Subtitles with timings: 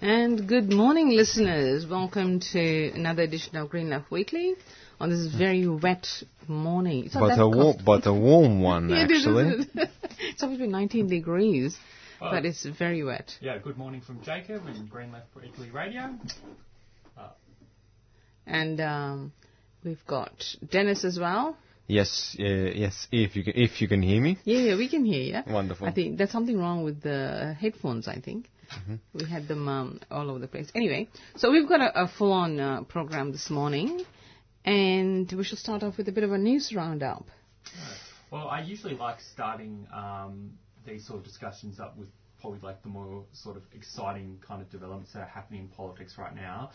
[0.00, 1.86] And good morning, listeners.
[1.86, 4.54] Welcome to another edition of Green Left Weekly
[4.98, 6.06] on this very wet
[6.48, 7.04] morning.
[7.06, 9.66] It's But a warm, but a warm one it is, actually.
[9.74, 11.76] it's supposed to be 19 degrees,
[12.22, 12.30] Oh.
[12.30, 13.32] but it's very wet.
[13.40, 16.18] Yeah, good morning from Jacob and Green Left Weekly Radio.
[18.46, 19.32] And um,
[19.84, 20.32] we've got
[20.70, 21.56] Dennis as well.
[21.86, 23.06] Yes, uh, yes.
[23.12, 25.52] If you can, if you can hear me, Yeah, yeah, we can hear you.
[25.52, 25.86] wonderful.
[25.86, 28.48] I think there's something wrong with the headphones, I think.
[28.70, 28.94] Mm-hmm.
[29.14, 30.70] We had them um, all over the place.
[30.74, 34.04] Anyway, so we've got a, a full-on uh, program this morning,
[34.64, 37.26] and we shall start off with a bit of a news roundup.
[38.30, 40.52] Well, I usually like starting um,
[40.86, 42.08] these sort of discussions up with
[42.40, 46.14] probably like the more sort of exciting kind of developments that are happening in politics
[46.16, 46.70] right now.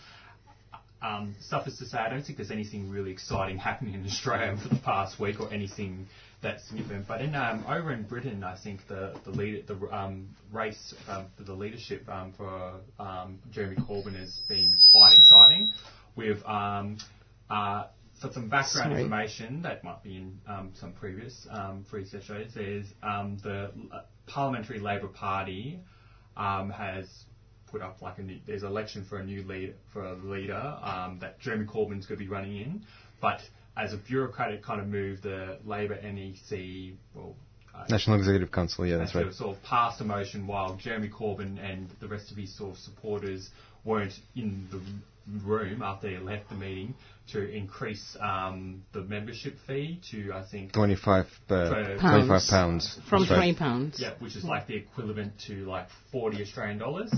[1.01, 4.69] Um, suffice to say, I don't think there's anything really exciting happening in Australia for
[4.69, 6.07] the past week or anything
[6.45, 7.07] that's significant.
[7.07, 11.25] But in um, over in Britain, I think the the lead, the um, race um,
[11.35, 15.73] for the leadership um, for um, Jeremy Corbyn has been quite exciting.
[16.15, 16.97] With um,
[17.49, 17.87] uh,
[18.21, 19.01] for some background Sorry.
[19.01, 24.03] information that might be in um, some previous um, free sessions, there's um, the uh,
[24.27, 25.79] Parliamentary Labor Party
[26.37, 27.07] um, has
[27.69, 30.77] put up like a new, there's an election for a new lead for a leader
[30.81, 32.85] um, that Jeremy Corbyn's going to be running in,
[33.19, 33.41] but
[33.77, 37.35] as a bureaucratic kind of move, the Labor NEC well.
[37.73, 38.85] Uh, National Executive Council.
[38.85, 39.33] Yeah, that's right.
[39.33, 42.77] sort of, passed a motion while Jeremy Corbyn and the rest of his sort of
[42.77, 43.49] supporters
[43.83, 44.79] weren't in the
[45.45, 46.93] room after they left the meeting
[47.33, 52.01] to increase um, the membership fee to I think Twenty-five, uh, Pounds.
[52.01, 52.99] twenty-five pounds.
[53.09, 53.37] From That's right.
[53.37, 53.99] twenty pounds.
[53.99, 57.11] yeah, which is like the equivalent to like 40 Australian dollars.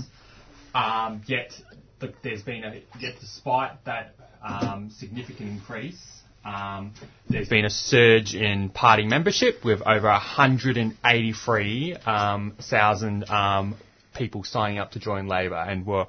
[0.74, 1.52] Um, yet
[2.00, 6.00] the, there's been a yet despite that um, significant increase,
[6.48, 6.92] um,
[7.28, 13.76] there's been a surge in party membership with over 183,000 um, um,
[14.14, 16.06] people signing up to join Labor and were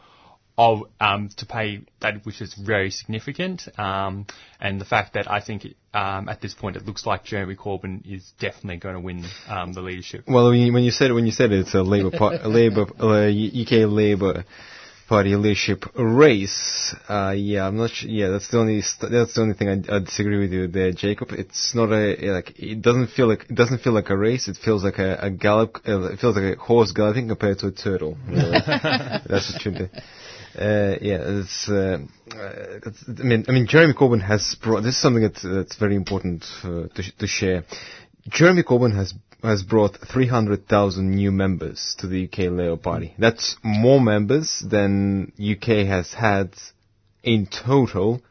[0.58, 3.68] of um, to pay that, which is very significant.
[3.78, 4.26] Um,
[4.60, 8.06] and the fact that I think um, at this point it looks like Jeremy Corbyn
[8.06, 10.26] is definitely going to win the leadership.
[10.28, 13.30] Well, when you, said when you said it, it's a Labour par- a Labour uh,
[13.30, 14.44] UK Labour
[15.10, 17.90] Party leadership race, uh, yeah, I'm not.
[17.90, 20.68] Sure, yeah, that's the only st- that's the only thing I, I disagree with you
[20.68, 21.30] there, Jacob.
[21.32, 24.48] It's not a like it doesn't feel like it doesn't feel like a race.
[24.48, 25.78] It feels like a, a gallop.
[25.88, 28.18] Uh, it feels like a horse galloping compared to a turtle.
[28.28, 28.52] Really.
[28.68, 29.90] that's the truth.
[30.56, 32.00] Uh, yeah, it's, uh,
[32.36, 34.84] uh, it's, I mean, I mean, Jeremy Corbyn has brought.
[34.84, 37.64] This is something that's that's very important uh, to sh- to share.
[38.30, 43.14] Jeremy Corbyn has has brought 300,000 new members to the UK Labour Party.
[43.18, 46.50] That's more members than UK has had
[47.24, 48.22] in total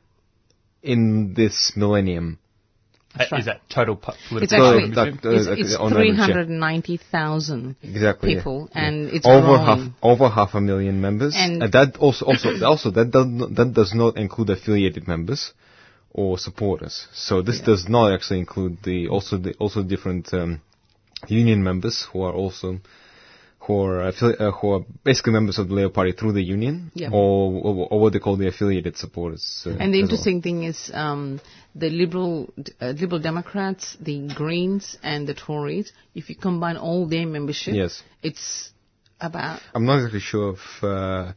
[0.83, 2.39] in this millennium.
[3.17, 3.41] That's Uh, right.
[3.41, 5.25] Is that total pu- It's political actually membership?
[5.25, 6.27] uh, it's, uh, it's on average, yeah.
[6.27, 8.31] 390,000 Exactly.
[8.33, 8.37] yeah.
[8.37, 9.65] people, and it's over growing.
[9.65, 13.55] half over half a million members, And- and, that also also also that does not,
[13.55, 15.53] that does not include affiliated members
[16.13, 17.07] or supporters.
[17.13, 20.61] So this does not actually include the also the also different um,
[21.29, 22.79] union members who are also
[23.61, 26.91] who are affili- uh, who are basically members of the Labour Party through the union
[26.95, 27.11] Yeah.
[27.13, 29.65] or, or or what they call the affiliated supporters.
[29.67, 30.01] Uh, And the as well.
[30.03, 31.41] interesting thing is um,
[31.75, 32.49] the liberal
[32.81, 35.93] uh, liberal Democrats, the Greens, and the Tories.
[36.15, 38.03] If you combine all their membership, Yes.
[38.23, 38.73] it's
[39.21, 41.33] about I'm not exactly sure if uh,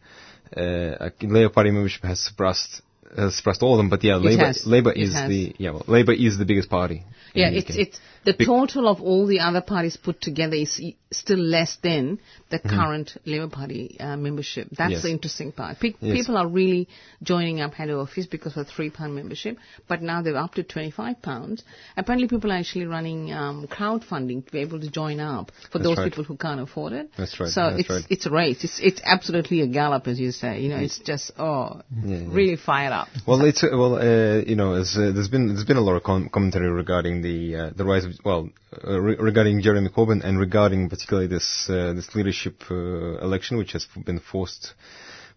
[0.56, 2.82] uh, Labour Party membership has surpassed
[3.18, 4.66] has surpassed all of them, but yeah, Labour has.
[4.66, 5.30] Labour It is has.
[5.30, 7.04] the yeah well, Labour is the biggest party.
[7.34, 7.50] yeah.
[7.50, 10.80] the It's it's the Big- total of all the other parties put together is
[11.12, 12.20] still less than
[12.52, 12.70] the Mm-hmm.
[12.78, 14.68] current Labour Party uh, membership.
[14.78, 15.02] That's Yes.
[15.04, 15.80] the interesting part.
[15.80, 16.18] Pe- Yes.
[16.18, 16.88] People are really
[17.24, 19.58] joining up head over fist because of three pound membership,
[19.88, 21.64] but now they're up to twenty five pounds.
[21.98, 25.88] Apparently, people are actually running um, crowdfunding to be able to join up for That's
[25.90, 26.10] those right.
[26.12, 27.10] people who can't afford it.
[27.18, 28.06] That's right, So that's it's right.
[28.10, 28.64] it's a race.
[28.64, 30.60] It's it's absolutely a gallop, as you say.
[30.62, 33.01] You know, it's just oh, really fired up.
[33.26, 36.04] Well, it's uh, well, uh, you know, uh, there's been there's been a lot of
[36.04, 38.50] com- commentary regarding the uh, the rise of well,
[38.86, 43.88] uh, re- regarding Jeremy Corbyn and regarding particularly this uh, this leadership election, which has
[44.06, 44.74] been forced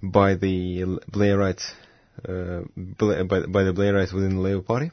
[0.02, 1.72] by the Blairites,
[2.24, 4.90] Bla- by, by the Blairites within the Labour Party.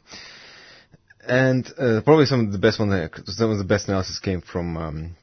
[1.27, 5.15] And probably some of the best one, some of the best analysis came from um,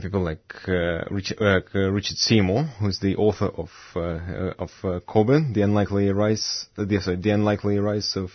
[0.00, 5.00] people like uh, Richard, uh, uh, Richard Seymour, who's the author of uh, of uh,
[5.06, 8.30] Corbyn, the unlikely rise, uh, the, sorry, the unlikely rise of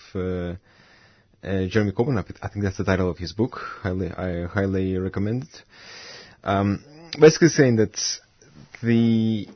[1.42, 2.18] Jeremy Corbyn.
[2.18, 3.60] I, think that's the title of his book.
[3.82, 5.64] Highly, I highly recommend it.
[6.44, 6.84] Um,
[7.20, 8.00] basically saying that
[8.82, 9.48] the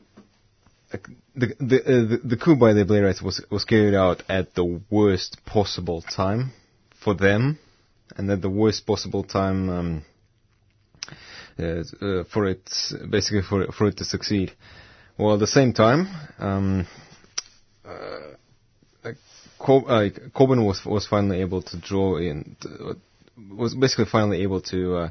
[0.90, 1.00] the
[1.34, 6.02] the, the the coup by the Blairites was was carried out at the worst possible
[6.02, 6.52] time
[7.02, 7.58] for them,
[8.16, 9.68] and at the worst possible time.
[9.68, 10.04] Um,
[11.58, 12.68] uh, uh, for it,
[13.10, 14.52] basically for for it to succeed.
[15.18, 16.08] Well, at the same time,
[16.38, 16.86] um,
[17.84, 18.34] uh,
[19.58, 22.96] Cor- uh, Corbyn was was finally able to draw in, to,
[23.56, 25.08] was basically finally able to uh,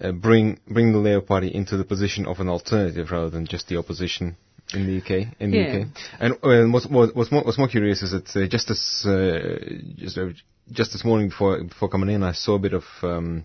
[0.00, 3.68] uh, bring bring the Labour Party into the position of an alternative rather than just
[3.68, 4.36] the opposition
[4.74, 5.28] in the UK.
[5.40, 5.76] In the Yeah.
[5.80, 5.88] UK,
[6.20, 9.58] and uh, what's, what- what's more what's more curious is that uh, just as uh,
[9.96, 10.28] just uh,
[10.70, 12.84] just this morning before before coming in, I saw a bit of.
[13.02, 13.44] Um,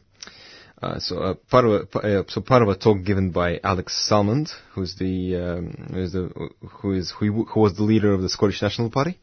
[0.81, 4.07] uh, so uh, part of a, uh, so part of a talk given by Alex
[4.09, 6.49] Salmond, who's the um, who's the
[6.81, 9.19] who is who, who was the leader of the Scottish National Party,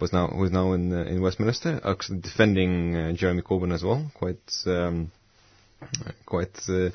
[0.00, 3.82] was now who is now in uh, in Westminster, actually defending uh, Jeremy Corbyn as
[3.82, 5.10] well, quite um,
[6.26, 6.90] quite uh,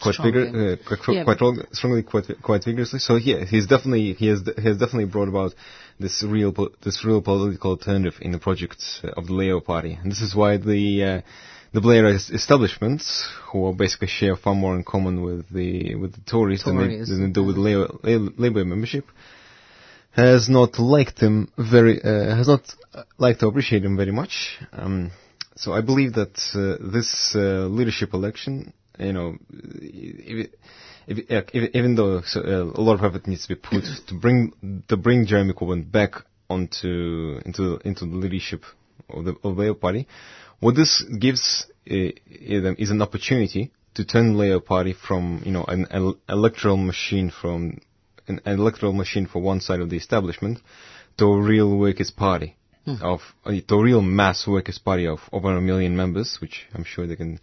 [0.00, 0.32] quite Strongly.
[0.50, 1.24] vigor, uh, quite, Yeah.
[1.24, 1.38] quite
[1.72, 2.98] strongly, quite quite vigorously.
[2.98, 5.54] So yeah, he's definitely he has he has definitely brought about
[5.98, 9.98] this real po- this real political alternative in the project uh, of the Labour Party,
[10.02, 11.20] and this is why the uh,
[11.74, 13.02] the Blair es- establishment,
[13.48, 17.20] who basically share far more in common with the with the Tories, than, they, than
[17.22, 19.06] they do with Labour, Labour Labour membership,
[20.12, 22.62] has not liked him very uh, has not
[22.94, 24.56] uh, liked to appreciate him very much.
[24.72, 25.10] Um,
[25.56, 30.50] so I believe that uh, this uh, leadership election, you know, if,
[31.08, 34.14] if, if, even though so, uh, a lot of effort needs to be put to
[34.14, 36.12] bring to bring Jeremy Corbyn back
[36.48, 38.62] onto into into the leadership
[39.10, 40.06] of the of the Labour Party,
[40.60, 45.64] what this gives uh, is an opportunity to turn the Labour Party from you know
[45.64, 47.80] an el- electoral machine from
[48.26, 50.58] an electoral machine for one side of the establishment
[51.18, 52.56] to a real workers' party
[52.86, 56.84] of uh, to a real mass workers' party of over a million members, which I'm
[56.84, 57.40] sure they can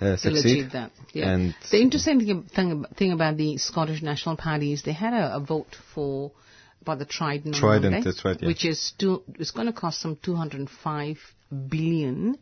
[0.00, 0.38] uh, succeed.
[0.38, 0.90] achieve that.
[1.12, 1.30] Yeah.
[1.30, 5.36] And the interesting thing, thing, thing about the Scottish National Party is they had a,
[5.36, 6.32] a vote for
[6.80, 7.54] about the Trident.
[7.54, 8.48] Trident, Monday, right, yeah.
[8.48, 11.18] Which is still it's going to cost them 205
[11.52, 12.38] billion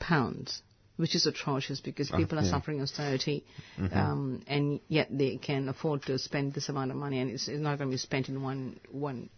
[0.00, 0.62] pounds,
[0.96, 2.48] which is atrocious because people are Ah, yeah.
[2.50, 2.56] Mm-hmm.
[2.58, 3.44] suffering austerity,
[3.92, 7.60] um, and yet they can afford to spend this amount of money, and it's, it's
[7.60, 9.28] not going to be spent in one one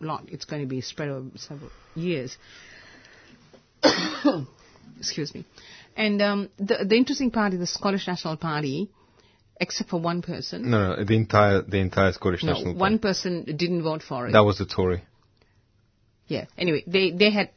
[0.00, 0.24] lot.
[0.28, 2.36] It's going to be spread over several years.
[4.98, 5.44] Excuse me.
[5.96, 8.90] And um, the the interesting part is the Scottish National Party,
[9.60, 10.70] except for one person.
[10.70, 13.02] no, no, the entire the entire Scottish No, National one Party.
[13.02, 14.32] person didn't vote for it.
[14.32, 15.02] That was the Tory.
[16.26, 16.46] yeah.
[16.56, 17.50] Anyway, they they had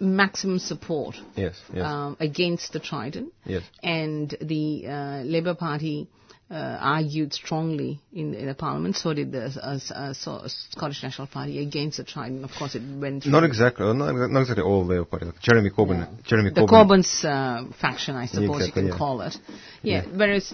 [0.00, 3.62] maximum support Yes, yes, um, against the Trident, yes.
[3.82, 6.08] and the uh, Labour Party
[6.50, 8.96] uh, argued strongly in, in the Parliament.
[8.96, 12.44] So did the uh, uh, so Scottish National Party against the Trident.
[12.44, 13.32] Of course, it went through.
[13.32, 15.26] Not exactly, not, not exactly all Labour Party.
[15.26, 16.68] Like Jeremy Corbyn, Jeremy the Corbyn.
[17.04, 18.98] Corbyn's uh, faction, I suppose Exactly, you can yeah.
[18.98, 19.36] call it.
[19.82, 20.16] Yeah, Yeah.
[20.18, 20.52] whereas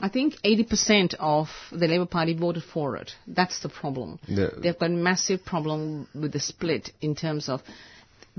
[0.00, 3.12] I think 80% of the Labour Party voted for it.
[3.26, 4.20] That's the problem.
[4.28, 7.62] The- They've got a massive problem with the split in terms of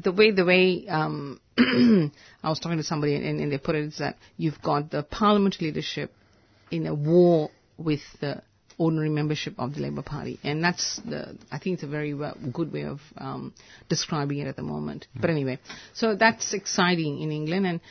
[0.03, 3.85] the way the way um, I was talking to somebody and, and they put it
[3.85, 6.11] is that you've got the parliamentary leadership
[6.71, 8.41] in a war with the
[8.77, 12.35] ordinary membership of the Labour Party, and that's the I think it's a very well,
[12.51, 13.53] good way of um,
[13.89, 15.07] describing it at the moment.
[15.13, 15.59] But anyway,
[15.93, 17.81] so that's exciting in England, and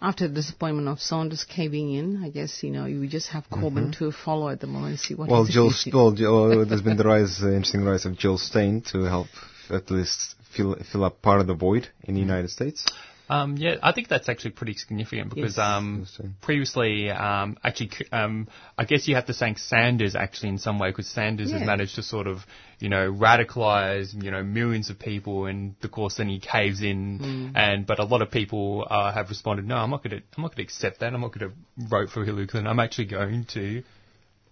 [0.00, 3.96] after the disappointment of Sanders caving in, I guess you know you just have Corbyn
[3.98, 5.28] to follow at the moment and see what.
[5.28, 9.02] Well, Jill, well, Jill, there's been the rise, uh, interesting rise of Jill Stein to
[9.02, 9.28] help
[9.70, 12.84] at least fill fill up part of the void in the United States.
[13.30, 15.66] Um, yeah, I think that's actually pretty significant because Yes.
[15.66, 16.06] um,
[16.40, 18.48] previously, um, actually, um,
[18.78, 21.58] I guess you have to thank Sanders actually in some way because Sanders Yeah.
[21.58, 22.46] has managed to sort of,
[22.78, 27.18] you know, radicalize, you know, millions of people, and of course then he caves in,
[27.18, 27.52] Mm.
[27.54, 30.42] and but a lot of people uh, have responded, no, I'm not going to, I'm
[30.42, 31.12] not going to accept that.
[31.12, 32.70] I'm not going to vote for Hillary Clinton.
[32.70, 33.82] I'm actually going to.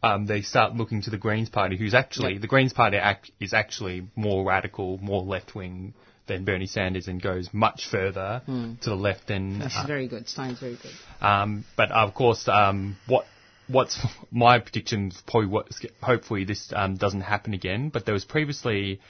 [0.02, 2.40] Um, they start looking to the Greens Party, who's actually Yep.
[2.42, 5.94] the Greens Party act, is actually more radical, more left wing
[6.26, 9.58] than Bernie Sanders, and goes much further to the left than.
[9.60, 10.28] That's uh, very good.
[10.28, 10.92] Stein's very good.
[11.20, 13.24] um, but of course, um, what
[13.68, 13.98] what's
[14.30, 15.12] my prediction?
[15.26, 15.68] Probably what
[16.02, 17.88] hopefully this um, doesn't happen again.
[17.90, 19.00] But there was previously,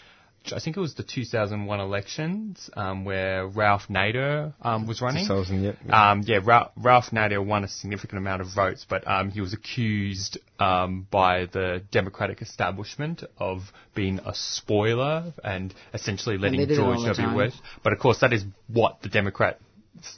[0.53, 5.27] I think it was the 2001 elections um, where Ralph Nader um, was running.
[5.27, 5.73] 2000, yeah.
[5.87, 6.11] yeah.
[6.11, 9.53] Um, yeah, Ralph, Ralph Nader won a significant amount of votes, but um, he was
[9.53, 13.63] accused um, by the Democratic establishment of
[13.95, 17.35] being a spoiler and essentially letting they did it all George W.
[17.35, 17.55] Bush.
[17.83, 19.61] But of course, that is what the Democrats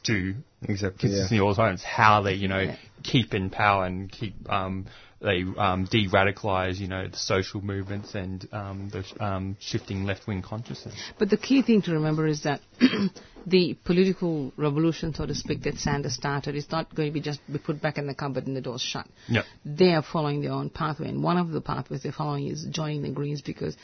[0.04, 1.11] do exactly.
[1.11, 1.16] Yeah.
[1.16, 1.75] consistently all the time.
[1.75, 2.76] It's how they, you know, Yeah.
[3.02, 4.87] keep in power and keep um,
[5.20, 10.94] they um, de-radicalize, you know, the social movements and um, the um, shifting left-wing consciousness.
[11.18, 12.60] But the key thing to remember is that
[13.46, 17.40] the political revolution, so to speak, that Sanders started is not going to be just
[17.50, 19.08] be put back in the cupboard and the door's shut.
[19.28, 19.42] Yeah.
[19.64, 23.02] They are following their own pathway, and one of the pathways they're following is joining
[23.02, 23.76] the Greens because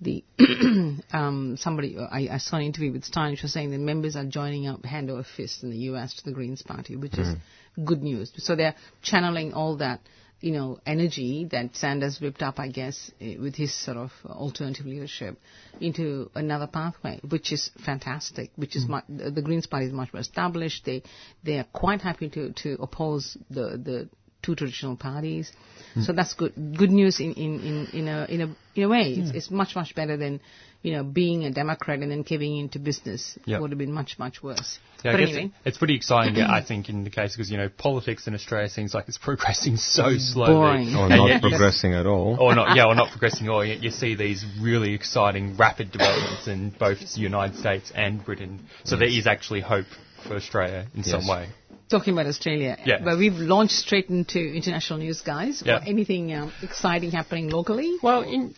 [0.00, 0.24] the
[1.12, 4.24] um, somebody I, I saw an interview with Stein, which was saying that members are
[4.24, 6.14] joining up hand over fist in the U.S.
[6.14, 7.36] to the Greens Party, which is
[7.84, 8.32] good news.
[8.36, 10.00] So they're channeling all that
[10.40, 14.86] you know, energy that Sanders whipped up, I guess, eh, with his sort of alternative
[14.86, 15.38] leadership
[15.80, 19.02] into another pathway, which is fantastic, which is mm.
[19.08, 20.84] mu- the the Greens Party is much more established.
[20.84, 21.02] They,
[21.44, 24.08] they are quite happy to, to oppose the, the
[24.42, 25.52] two traditional parties.
[25.94, 26.04] Mm.
[26.04, 29.12] So that's good, good news in, in, in, in a, in a, in a way.
[29.12, 29.34] It's, mm.
[29.34, 30.40] it's much, much better than,
[30.82, 33.38] you know, being a Democrat and then caving into business.
[33.44, 33.56] Yeah.
[33.56, 34.78] It would have been much, much worse.
[35.04, 35.52] Yeah, I but guess anyway.
[35.64, 38.68] it's pretty exciting, yeah, I think, in the case because you know politics in Australia
[38.68, 40.94] seems like it's progressing so slowly, Boring.
[40.96, 42.36] Or not yet progressing at all.
[42.40, 43.64] or not, yeah, or not progressing at all.
[43.64, 48.66] Yet you see these really exciting, rapid developments in both the United States and Britain.
[48.84, 49.86] So there is actually hope
[50.26, 51.48] for Australia in some way.
[51.90, 53.00] Talking about Australia, Yeah.
[53.02, 55.60] but we've launched straight into international news, guys.
[55.66, 55.82] Yeah.
[55.84, 57.96] Anything um, exciting happening locally?
[58.00, 58.54] Well, in,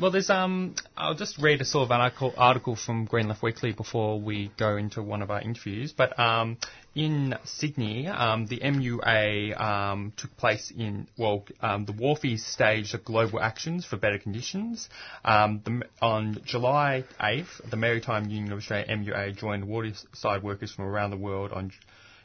[0.00, 4.18] well, there's um, I'll just read a sort of article from Green Left Weekly before
[4.18, 5.92] we go into one of our interviews.
[5.92, 6.56] But um,
[6.94, 12.98] in Sydney, um, the MUA um, took place in well, um, the Wharfies staged a
[12.98, 14.88] global actions for better conditions.
[15.22, 20.86] Um, the, on July 8th, the Maritime Union of Australia MUA joined waterside workers from
[20.86, 21.72] around the world on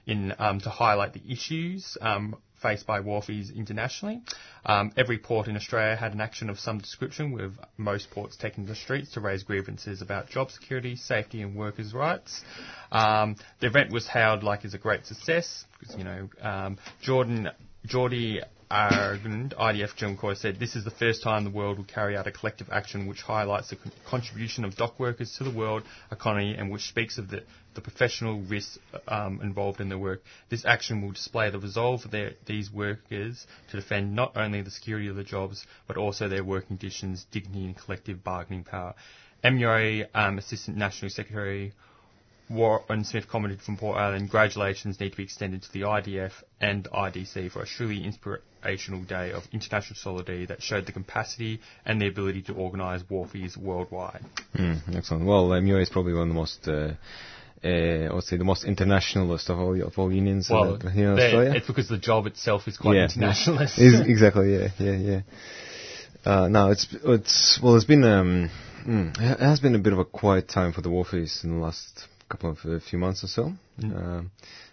[0.07, 4.21] in um, to highlight the issues um, faced by wharfies internationally.
[4.65, 8.65] Um, every port in Australia had an action of some description, with most ports taking
[8.65, 12.41] to the streets to raise grievances about job security, safety, and workers' rights.
[12.91, 17.49] Um, the event was hailed like as a great success because you know um, Jordan
[17.85, 18.41] Geordie
[18.71, 22.31] Argand, IDF Corps said this is the first time the world will carry out a
[22.31, 26.71] collective action which highlights the con- contribution of dock workers to the world economy and
[26.71, 27.43] which speaks of the,
[27.75, 30.23] the professional risks um, involved in their work.
[30.49, 34.71] This action will display the resolve of their, these workers to defend not only the
[34.71, 38.95] security of the jobs but also their working conditions, dignity and collective bargaining power.
[39.43, 41.71] MUA um, Assistant National Secretary
[42.49, 46.85] Warren Smith commented from Port Island, congratulations need to be extended to the ITF and
[46.85, 52.07] IDC for a truly inspirational day of international solidarity that showed the capacity and the
[52.07, 54.23] ability to organise wharfies worldwide.
[54.55, 55.25] Mm, excellent.
[55.25, 56.93] Well, MUA is probably one of the most, uh,
[57.63, 61.13] uh, I would say, the most internationalist of all of all unions Well, uh, here
[61.13, 61.53] in Australia.
[61.55, 63.79] it's because the job itself is quite Yeah, internationalist.
[63.79, 64.53] Is- exactly.
[64.53, 64.67] Yeah.
[64.77, 64.91] Yeah.
[64.97, 65.21] Yeah.
[66.25, 68.49] Uh, now it's it's well, it's been um,
[68.87, 71.63] mm, it has been a bit of a quiet time for the Wharfies in the
[71.63, 73.53] last couple of uh, few months or so.
[73.83, 74.31] Um,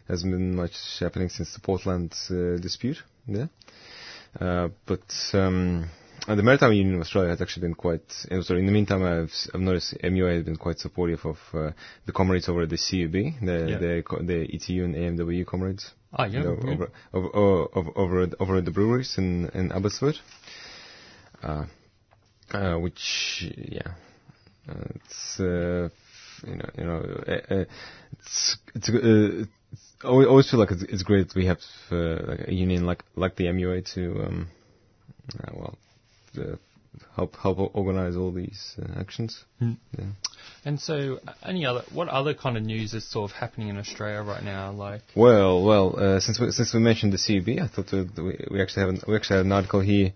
[0.08, 2.98] hasn't been much happening since the Portland uh, dispute.
[3.26, 3.46] Yeah.
[4.40, 5.02] Uh, but
[5.34, 5.88] um,
[6.26, 8.02] uh, the Maritime Union of Australia has actually been quite.
[8.30, 11.70] Uh, sorry, in the meantime, I've, I've noticed MUA has been quite supportive of uh,
[12.06, 13.78] the comrades over at the CUB, the Yeah.
[13.78, 15.90] the, the ETU and AMW comrades.
[16.12, 16.72] Ah, yeah, You know, yeah.
[16.72, 20.18] over, over, over, over, over, at- the breweries in, in Abbotsford.
[21.42, 21.64] Uh,
[22.52, 23.94] uh, which, yeah,
[24.68, 25.88] uh, it's, uh,
[26.46, 27.64] you know, you know, uh,
[28.18, 31.58] it's, it's, uh, it's always always feel like it's, it's great we have
[31.90, 34.48] uh, like a union like like the MUA to, um,
[35.38, 35.78] uh, well,
[37.14, 39.44] help help organize all these uh, actions.
[39.60, 39.76] Mm.
[39.98, 40.04] Yeah.
[40.64, 44.22] And so, any other, what other kind of news is sort of happening in Australia
[44.22, 44.72] right now?
[44.72, 48.62] Like, Well, well, uh, since we, since we mentioned the CUB, I thought we, we
[48.62, 50.12] actually have an, we actually have an article here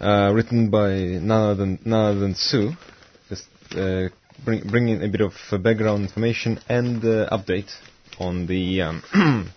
[0.00, 2.72] uh, written by none other than none other than Sue,
[3.28, 4.08] just uh,
[4.44, 7.70] bring bringing a bit of uh, background information and uh, update
[8.18, 9.02] on the um,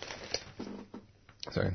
[1.50, 1.74] sorry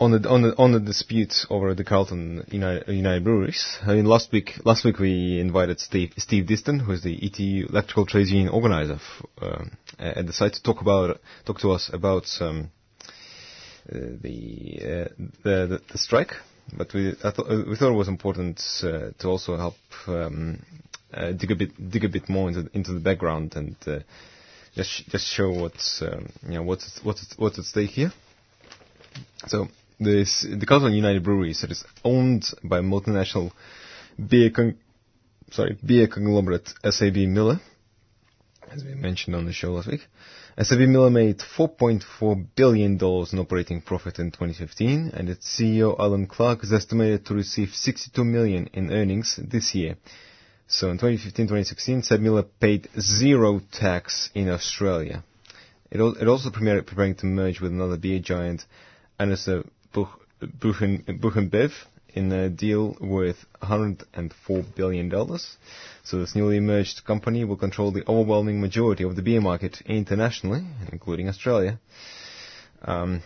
[0.00, 3.78] on the on the on the dispute over the Carlton United, United Breweries.
[3.82, 7.68] I mean, last week last week we invited Steve Steve Diston, who is the ETU
[7.70, 11.90] Electrical Trades Union organizer, f- um, at the site to talk about talk to us
[11.92, 12.70] about um,
[13.88, 15.08] uh, the, uh,
[15.44, 16.32] the the the strike.
[16.76, 19.76] But we I uh, we thought it was important uh, to also help
[20.08, 20.62] um,
[21.14, 23.76] uh, dig a bit dig a bit more into into the background and.
[23.86, 23.98] Uh,
[24.74, 28.12] just sh- just show what's um, you know what's what's what's at stake here.
[29.46, 29.68] So
[30.00, 33.52] this the Carlton United Breweries it is owned by multinational
[34.28, 34.76] beer con-
[35.50, 37.60] sorry beer conglomerate SAB Miller,
[38.70, 40.06] as we mentioned on the show last week.
[40.60, 46.26] SAB Miller made 4.4 billion dollars in operating profit in 2015, and its CEO Alan
[46.28, 49.96] Clark is estimated to receive 62 million in earnings this year.
[50.66, 55.22] So in 2015-2016, SAB Miller paid zero tax in Australia.
[55.90, 58.64] It, al- it also prepared, preparing to merge with another beer giant,
[59.20, 61.04] Anheuser Buch- Buchen,
[62.14, 65.56] in a deal worth 104 billion dollars.
[66.04, 70.64] So this newly merged company will control the overwhelming majority of the beer market internationally,
[70.92, 71.78] including Australia.
[72.82, 73.22] Um,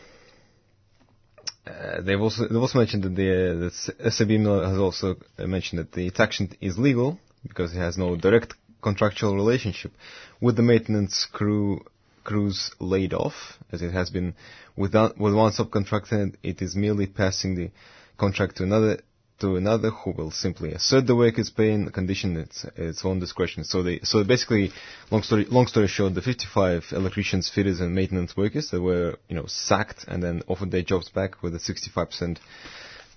[1.66, 6.11] uh, they've also they've also mentioned that the, Miller has also uh, mentioned that the
[6.18, 9.92] action is legal because it has no direct contractual relationship
[10.40, 11.85] with the maintenance crew
[12.25, 14.35] crews laid off, as it has been
[14.76, 16.35] without, with one subcontractor.
[16.42, 17.71] It is merely passing the
[18.18, 19.00] contract to another
[19.40, 23.64] to another who will simply assert the worker's pay and condition its its own discretion.
[23.64, 24.73] So they so basically,
[25.11, 29.37] long story long story short, the 55 electricians, fitters, and maintenance workers that were you
[29.37, 32.38] know sacked and then offered their jobs back with a 65%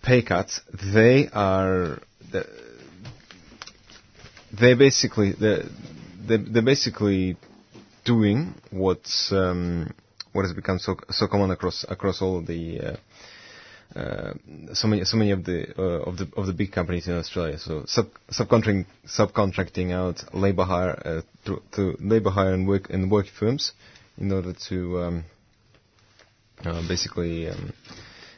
[0.04, 0.52] pay cut,
[0.94, 2.00] they are
[4.60, 5.64] they basically they
[6.28, 7.38] they're basically
[8.06, 9.94] doing what's um,
[10.34, 14.34] what has become so so common across across all of the uh, uh,
[14.74, 17.58] so many so many of the uh, of the of the big companies in Australia.
[17.58, 23.12] So sub subcontracting subcontracting out labor hire uh, to, to labor hire and work and
[23.12, 23.74] work firms
[24.18, 25.26] in order to um,
[26.64, 27.74] uh, basically um,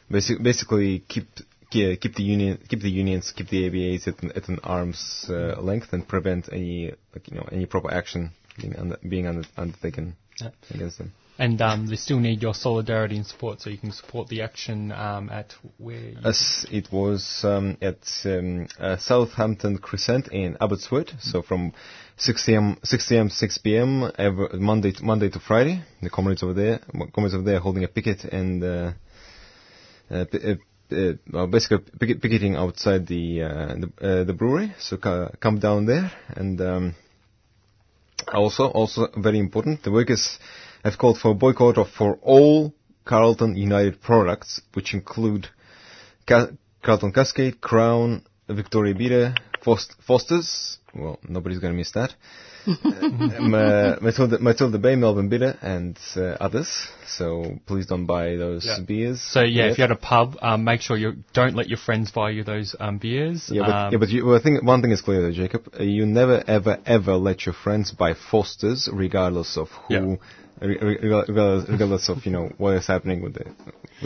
[0.09, 1.27] basic, basically keep
[1.73, 5.59] keep the union keep the unions keep the EBAs at an, at an arm's uh,
[5.59, 10.15] length and prevent any like you know any proper action being under, being under, undertaken
[10.41, 10.49] yeah.
[10.71, 11.13] against them.
[11.39, 14.91] And um, they still need your solidarity and support, so you can support the action
[14.91, 16.13] um, at where.
[16.23, 21.17] As it was um, at um, uh, Southampton Crescent in Abbotsford, mm-hmm.
[21.19, 21.73] so from
[22.17, 22.77] 6 a.m.
[22.83, 23.29] 6 a.m.
[23.31, 24.11] 6 p.m.
[24.15, 25.81] Every, Monday to, Monday to Friday.
[26.03, 26.81] The comrades over there,
[27.15, 28.63] comrades over there, holding a picket and.
[28.63, 28.91] Uh,
[30.11, 30.25] uh,
[30.93, 34.73] uh, well, basically picketing outside the uh, the, uh, the, brewery.
[34.79, 36.95] So come down there, and um,
[38.33, 40.39] also also very important, the workers
[40.83, 42.73] have called for a boycott of for all
[43.05, 45.47] Carlton United products, which include
[46.27, 50.77] Ca- Carlton Cascade, Crown, Victoria Bitter, Foster's.
[50.93, 52.13] Well, nobody's going to miss that.
[52.67, 56.87] uh, Matilda, Matilda Bay, Melbourne Bitter, and uh, others.
[57.07, 58.77] So please don't buy those yeah.
[58.85, 59.21] beers.
[59.21, 59.71] So yeah, yet.
[59.71, 62.43] if you're at a pub, um, make sure you don't let your friends buy you
[62.43, 63.49] those um, beers.
[63.51, 65.67] Yeah, but, um, yeah, but you, well, I think one thing is clear, though, Jacob.
[65.77, 69.93] Uh, you never, ever, ever let your friends buy Foster's, regardless of who.
[69.93, 70.15] Yeah
[70.61, 73.45] regardless of you know what is happening with the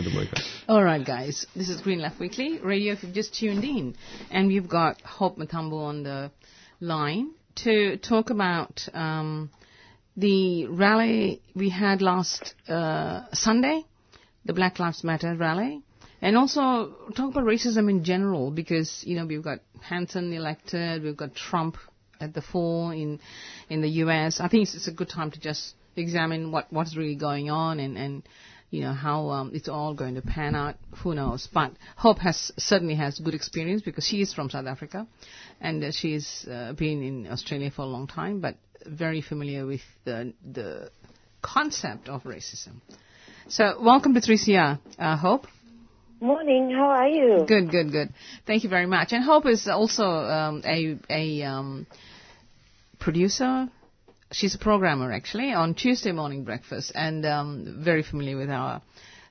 [0.06, 0.30] with.
[0.68, 2.94] All right, guys, this is Green Left Weekly Radio.
[2.94, 3.96] If you've just tuned in,
[4.30, 6.32] and we've got Hope Matambo on the
[6.80, 7.32] line
[7.64, 9.50] to talk about um,
[10.16, 13.86] the rally we had last uh, Sunday,
[14.46, 15.82] the Black Lives Matter rally,
[16.22, 21.18] and also talk about racism in general because you know we've got Hanson elected, we've
[21.18, 21.78] got Trump
[22.20, 23.20] at the fore in
[23.70, 24.40] in the U.S.
[24.40, 27.80] I think it's, it's a good time to just examine what what's really going on
[27.80, 28.24] and and
[28.70, 30.76] you know how um, it's all going to pan out.
[31.04, 31.48] Who knows?
[31.54, 35.08] But Hope has certainly has good experience because she is from South Africa,
[35.62, 39.82] and uh, she's uh, been in Australia for a long time, but very familiar with
[40.06, 40.92] the the
[41.42, 42.82] concept of racism.
[43.48, 45.48] So welcome to 3CR, uh, Hope.
[46.20, 46.72] Morning.
[46.72, 47.46] How are you?
[47.48, 48.10] Good, good, good.
[48.46, 49.14] Thank you very much.
[49.14, 51.88] And Hope is also um, a a um,
[53.00, 53.70] producer
[54.32, 58.82] she's a programmer actually on Tuesday morning breakfast and um, very familiar with our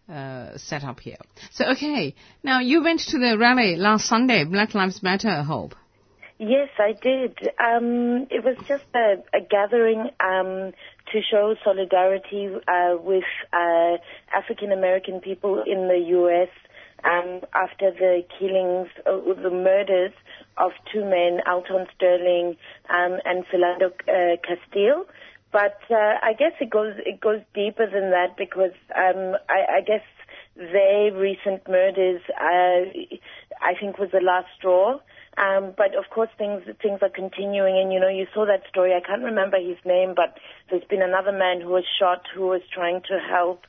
[0.08, 1.18] uh, setup here.
[1.52, 5.74] So okay, now you went to the rally last Sunday, Black Lives Matter, I hope.
[6.38, 7.38] Yes, I did.
[7.58, 10.72] Um, it was just a, a gathering um,
[11.12, 13.96] to show solidarity uh, with uh,
[14.34, 16.48] African American people in the U.S.
[17.04, 20.12] Um, after the killings, uh, the murders
[20.56, 22.56] of two men, Alton Sterling
[22.88, 25.06] um, and Philando uh, Castile.
[25.52, 29.80] But uh, I guess it goes it goes deeper than that because um, I, I
[29.86, 30.02] guess
[30.56, 32.88] their recent murders, uh,
[33.62, 34.98] I think, was the last straw.
[35.38, 38.94] Um, but of course, things things are continuing, and you know, you saw that story.
[38.94, 40.38] I can't remember his name, but
[40.70, 43.64] there's been another man who was shot who was trying to help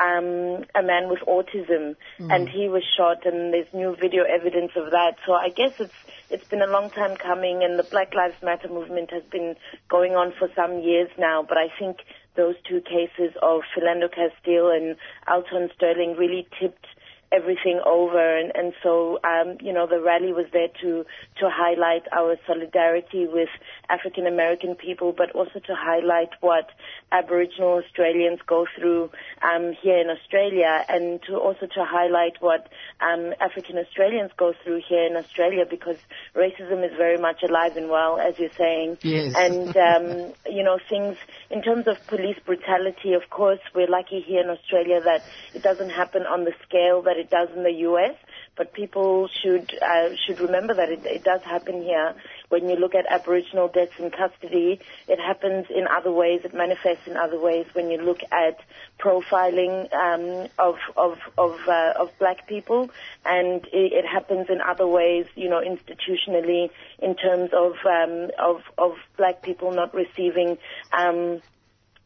[0.00, 2.34] um, a man with autism, mm.
[2.34, 5.16] and he was shot, and there's new video evidence of that.
[5.26, 5.94] So I guess it's
[6.30, 9.56] it's been a long time coming, and the Black Lives Matter movement has been
[9.88, 11.44] going on for some years now.
[11.46, 11.98] But I think
[12.36, 14.96] those two cases of Philando Castile and
[15.28, 16.86] Alton Sterling really tipped
[17.32, 21.04] everything over and, and so um, you know the rally was there to
[21.38, 23.48] to highlight our solidarity with
[23.88, 26.70] African American people but also to highlight what
[27.12, 29.10] Aboriginal Australians go through
[29.42, 32.68] um, here in Australia and to also to highlight what
[33.00, 35.98] um, African Australians go through here in Australia because
[36.34, 39.34] racism is very much alive and well as you're saying yes.
[39.36, 41.16] and um, you know things
[41.48, 45.22] in terms of police brutality of course we're lucky here in Australia that
[45.54, 48.16] it doesn't happen on the scale that it does in the U.S.
[48.56, 52.14] But people should uh, should remember that it, it does happen here.
[52.48, 56.40] When you look at Aboriginal deaths in custody, it happens in other ways.
[56.44, 57.66] It manifests in other ways.
[57.72, 58.58] When you look at
[58.98, 62.90] profiling um, of of of, uh, of black people,
[63.24, 65.26] and it, it, happens in other ways.
[65.36, 70.58] You know, institutionally, in terms of um, of of black people not receiving.
[70.92, 71.40] Um,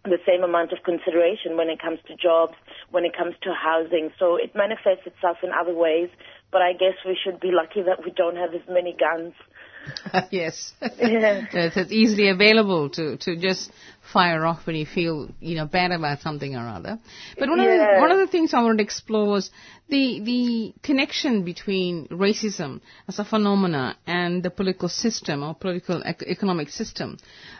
[0.05, 2.55] the same amount of consideration when it comes to jobs,
[2.91, 4.11] when it comes to housing.
[4.19, 6.11] So it manifests itself in other ways,
[6.53, 9.33] but I guess we should be lucky that we don't have as many guns.
[10.31, 10.73] yes.
[10.99, 11.47] Yeah.
[11.53, 13.71] it's easily available to, to just
[14.13, 16.99] fire off when you feel, you know, bad about something or other.
[17.39, 17.65] But one, yeah.
[17.65, 19.51] of the, one of the things I wanted to explore was
[19.89, 26.23] the, the connection between racism as a phenomena and the political system or political ec-
[26.23, 27.19] economic system.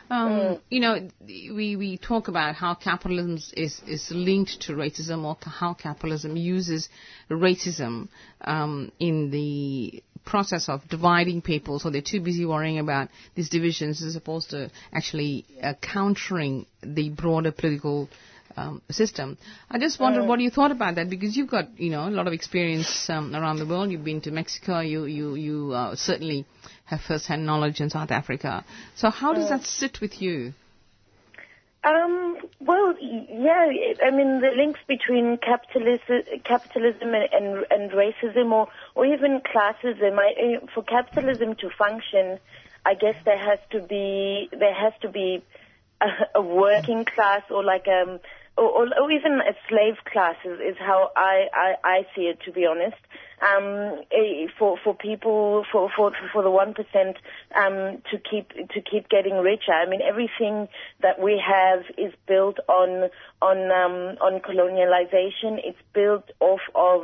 [0.09, 0.61] Um, mm.
[0.69, 5.73] You know, we, we talk about how capitalism is, is linked to racism or how
[5.73, 6.89] capitalism uses
[7.29, 8.07] racism
[8.41, 14.01] um, in the process of dividing people, so they're too busy worrying about these divisions
[14.03, 18.09] as opposed to actually uh, countering the broader political
[18.57, 19.37] um, system.
[19.69, 22.09] I just wondered uh, what you thought about that because you've got you know a
[22.09, 23.91] lot of experience um, around the world.
[23.91, 24.79] You've been to Mexico.
[24.79, 26.45] You you you uh, certainly
[26.85, 28.63] have first-hand knowledge in South Africa.
[28.95, 30.53] So how does that sit with you?
[31.85, 33.69] Um, well, yeah,
[34.03, 40.17] I mean, the links between capitalism, capitalism and, and, and racism or, or even classism,
[40.17, 42.39] I, for capitalism to function,
[42.87, 45.43] I guess there has to be, there has to be
[46.01, 46.07] a,
[46.39, 48.19] a working class or like, um,
[48.57, 52.51] or, or, even a slave class is, is how I, I, I see it, to
[52.51, 52.97] be honest
[53.41, 54.01] um,
[54.57, 57.17] for for people for for for the one percent
[57.55, 59.71] um, to keep to keep getting richer.
[59.71, 60.67] I mean, everything
[61.01, 63.09] that we have is built on
[63.41, 65.59] on um, on colonialization.
[65.63, 67.03] It's built off of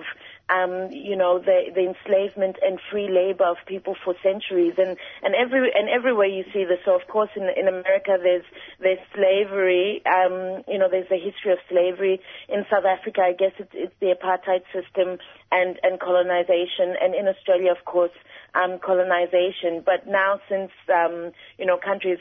[0.51, 5.33] um, you know, the, the enslavement and free labor of people for centuries, and and
[5.33, 6.79] every and everywhere you see this.
[6.83, 8.43] So of course, in in America, there's
[8.79, 10.01] there's slavery.
[10.05, 13.21] Um, you know, there's a history of slavery in South Africa.
[13.21, 15.17] I guess it's it's the apartheid system
[15.51, 18.15] and and colonization, and in Australia, of course,
[18.53, 19.81] um, colonization.
[19.85, 22.19] But now, since um, you know, countries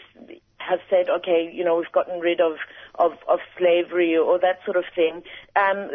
[0.70, 2.54] have said, okay, you know, we've gotten rid of,
[2.94, 5.22] of, of slavery or that sort of thing.
[5.56, 5.90] Um,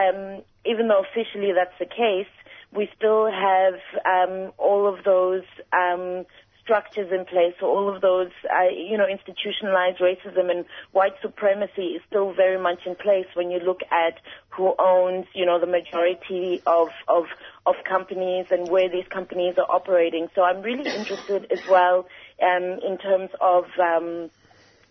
[0.00, 2.32] um, even though officially that's the case,
[2.74, 6.24] we still have um, all of those um,
[6.64, 7.52] structures in place.
[7.60, 12.60] So all of those, uh, you know, institutionalized racism and white supremacy is still very
[12.60, 14.14] much in place when you look at
[14.48, 17.24] who owns, you know, the majority of, of,
[17.66, 20.28] of companies and where these companies are operating.
[20.34, 22.06] So I'm really interested as well
[22.42, 24.30] um, in terms of um,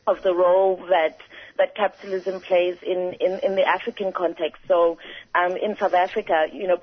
[0.08, 1.18] of the role that
[1.58, 4.62] that capitalism plays in, in, in the African context.
[4.68, 4.98] So
[5.36, 6.78] um, in South Africa, you know,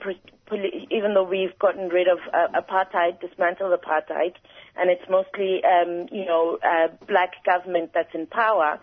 [0.90, 4.35] even though we've gotten rid of uh, apartheid, dismantled apartheid,
[4.77, 8.81] and it's mostly, um, you know, uh, black government that's in power,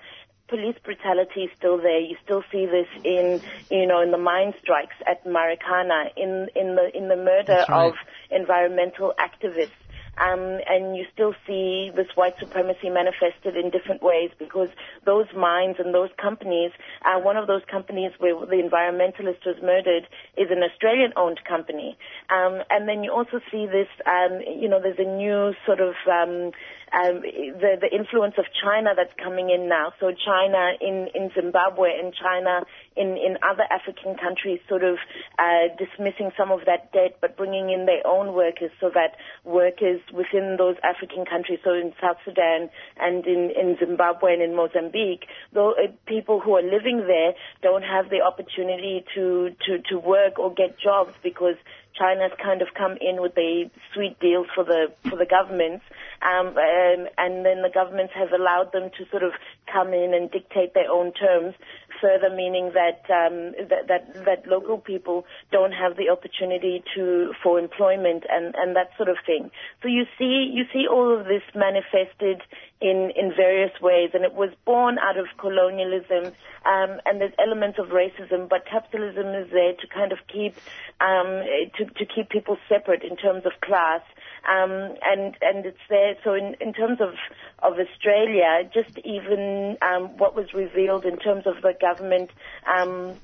[0.48, 2.00] police brutality is still there.
[2.00, 6.76] You still see this in, you know, in the mine strikes at Marikana, in in
[6.76, 7.88] the in the murder right.
[7.88, 7.94] of
[8.32, 9.72] environmental activists.
[10.18, 14.70] Um, and you still see this white supremacy manifested in different ways because
[15.06, 16.72] those mines and those companies,
[17.06, 21.98] uh, one of those companies where the environmentalist was murdered is an Australian-owned company.
[22.30, 25.94] Um, and then you also see this, um, you know, there's a new sort of
[26.10, 26.52] um,
[26.94, 29.94] um, the, the influence of China that's coming in now.
[30.00, 32.62] So China in, in Zimbabwe and China
[32.96, 34.98] in, in other African countries sort of
[35.38, 40.02] uh, dismissing some of that debt but bringing in their own workers so that workers
[40.14, 42.70] within those African countries, so in South Sudan
[43.00, 47.84] and in, in Zimbabwe and in Mozambique, though uh, people who are living there don't
[47.84, 51.56] have the opportunity to, to, to work or get jobs because
[51.98, 55.84] China's kind of come in with the sweet deals for the for the governments,
[56.22, 59.32] um, um, and then the governments have allowed them to sort of
[59.72, 61.56] come in and dictate their own terms.
[62.02, 67.60] Further, meaning that um, that, that that local people don't have the opportunity to for
[67.60, 69.50] employment and and that sort of thing.
[69.82, 72.42] So you see you see all of this manifested
[72.80, 76.34] in in various ways, and it was born out of colonialism.
[76.66, 80.56] Um, and there's elements of racism, but capitalism is there to kind of keep
[81.00, 81.44] um,
[81.78, 84.02] to to keep people separate in terms of class.
[84.48, 86.16] Um, and and it's there.
[86.24, 87.14] So in, in terms of
[87.60, 92.30] of Australia, just even um, what was revealed in terms of the government,
[92.68, 93.16] um,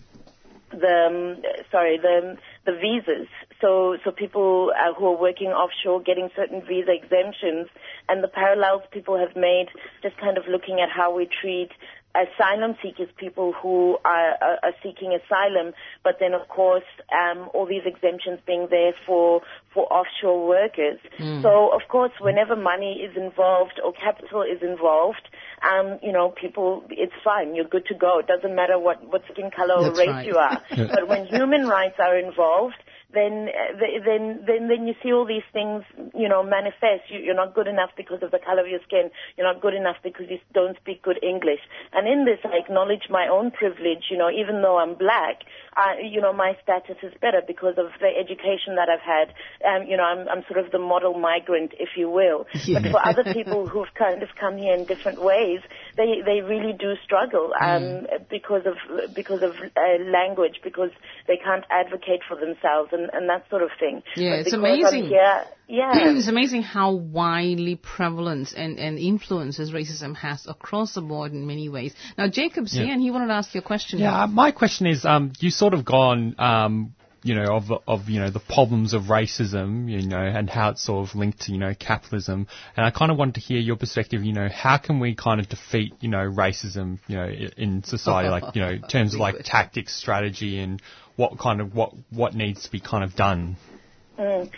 [0.80, 3.28] the um, sorry the the visas.
[3.62, 7.68] So so people uh, who are working offshore getting certain visa exemptions,
[8.10, 9.68] and the parallels people have made,
[10.02, 11.70] just kind of looking at how we treat
[12.16, 17.66] asylum seekers, people who are, are, are, seeking asylum, but then of course um, all
[17.66, 19.42] these exemptions being there for
[19.74, 21.00] for offshore workers.
[21.20, 21.42] Mm.
[21.42, 25.28] So of course, whenever money is involved or capital is involved,
[25.64, 27.56] um, you know, people, it's fine.
[27.56, 28.20] You're good to go.
[28.20, 30.28] It doesn't matter what what skin color That's or race right.
[30.28, 30.62] you are.
[30.96, 32.76] but when human rights are involved,
[33.14, 37.10] then uh, then then then you see all these things, you know, manifest.
[37.10, 39.10] You, you're not good enough because of the color of your skin.
[39.38, 41.62] You're not good enough because you don't speak good English.
[41.94, 44.10] And in this, I acknowledge my own privilege.
[44.10, 45.44] You know, even though I'm black,
[45.76, 49.34] I, you know, my status is better because of the education that I've had.
[49.64, 52.46] Um, you know, I'm, I'm sort of the model migrant, if you will.
[52.66, 52.80] Yeah.
[52.80, 55.60] But for other people who've kind of come here in different ways,
[55.98, 58.30] they they really do struggle um, mm.
[58.30, 58.76] because of
[59.14, 60.92] because of uh, language, because
[61.28, 64.04] they can't advocate for themselves and, and that sort of thing.
[64.16, 65.08] Yeah, it's amazing.
[65.08, 71.32] Here, yeah, it's amazing how widely prevalent and, and influences racism has across the board
[71.32, 71.94] in many ways.
[72.18, 72.84] Now, Jacob's yeah.
[72.84, 74.00] here, and he wanted to ask you a question.
[74.00, 78.20] Yeah, my question is, um, you sort of gone um, you know, of of you
[78.20, 81.58] know the problems of racism, you know, and how it's sort of linked to you
[81.58, 82.48] know capitalism.
[82.76, 84.24] And I kind of wanted to hear your perspective.
[84.24, 88.30] You know, how can we kind of defeat you know racism, you know, in society,
[88.42, 90.82] like you know, in terms of like tactics, strategy, and
[91.16, 93.58] what kind of what what needs to be kind of done.
[94.18, 94.50] Mm.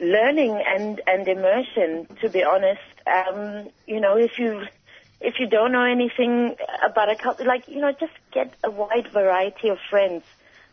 [0.00, 2.06] Learning and and immersion.
[2.20, 4.64] To be honest, um, you know, if you
[5.20, 9.08] if you don't know anything about a culture, like you know, just get a wide
[9.12, 10.24] variety of friends.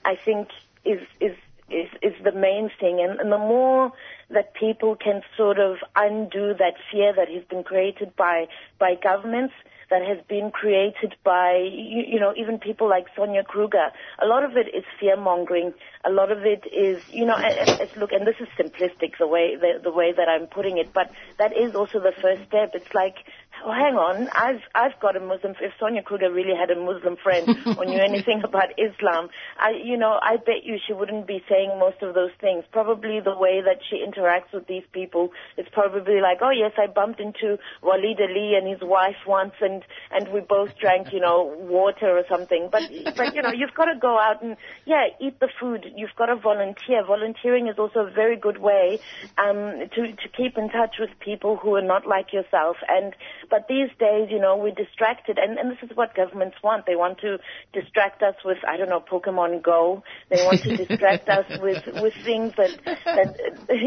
[0.04, 0.50] I think
[0.84, 1.36] is is
[1.70, 3.92] is is the main thing, and, and the more
[4.30, 8.48] that people can sort of undo that fear that has been created by
[8.80, 9.54] by governments
[9.90, 13.92] that has been created by, you, you, know, even people like Sonia Kruger.
[14.22, 15.74] A lot of it is fear mongering.
[16.06, 19.56] A lot of it is, you know, and, look, and this is simplistic the way
[19.56, 22.72] the, the way that I'm putting it, but that is also the first step.
[22.74, 23.16] It's like
[23.64, 25.56] oh, hang on, I've I've got a Muslim.
[25.62, 29.98] If Sonia Kruger really had a Muslim friend or knew anything about Islam, I you
[29.98, 32.64] know I bet you she wouldn't be saying most of those things.
[32.72, 36.88] Probably the way that she interacts with these people is probably like, oh yes, I
[36.88, 41.54] bumped into Waleed Aly and his wife once, and and we both drank you know
[41.60, 42.70] water or something.
[42.72, 42.84] But
[43.16, 45.86] but you know you've got to go out and yeah eat the food.
[45.96, 47.06] You've got to volunteer.
[47.06, 49.00] Volunteering is also a very good way
[49.38, 53.16] um, to to keep in touch with people who are not like yourself and
[53.50, 56.86] but these days, you know, we're distracted, and, and this is what governments want.
[56.86, 57.40] They want to
[57.74, 60.04] distract us with, I don't know, Pokemon Go.
[60.30, 63.36] They want to distract us with, with things that, that,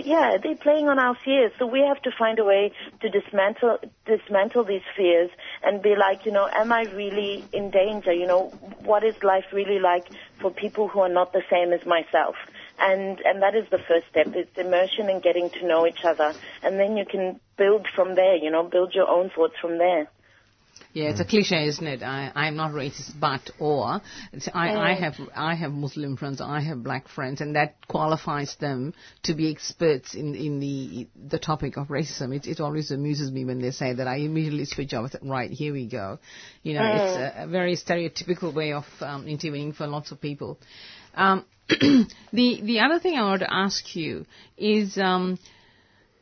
[0.04, 1.52] yeah, they're playing on our fears.
[1.58, 5.30] So we have to find a way to dismantle, dismantle these fears
[5.62, 8.12] and be like, you know, am I really in danger?
[8.12, 8.48] You know,
[8.84, 10.06] what is life really like
[10.40, 12.36] for people who are not the same as myself?
[12.78, 14.28] And and that is the first step.
[14.34, 18.36] It's immersion and getting to know each other, and then you can build from there.
[18.36, 20.08] You know, build your own thoughts from there.
[20.92, 22.02] Yeah, it's a cliche, isn't it?
[22.02, 24.00] I, I'm not racist, but or
[24.54, 28.94] I, I have I have Muslim friends, I have black friends, and that qualifies them
[29.24, 32.34] to be experts in in the the topic of racism.
[32.34, 34.08] It, it always amuses me when they say that.
[34.08, 35.14] I immediately switch off.
[35.22, 36.18] Right, here we go.
[36.62, 40.58] You know, it's a, a very stereotypical way of um, intervening for lots of people.
[41.14, 41.44] Um,
[42.32, 44.24] the the other thing I want to ask you
[44.56, 45.38] is, um,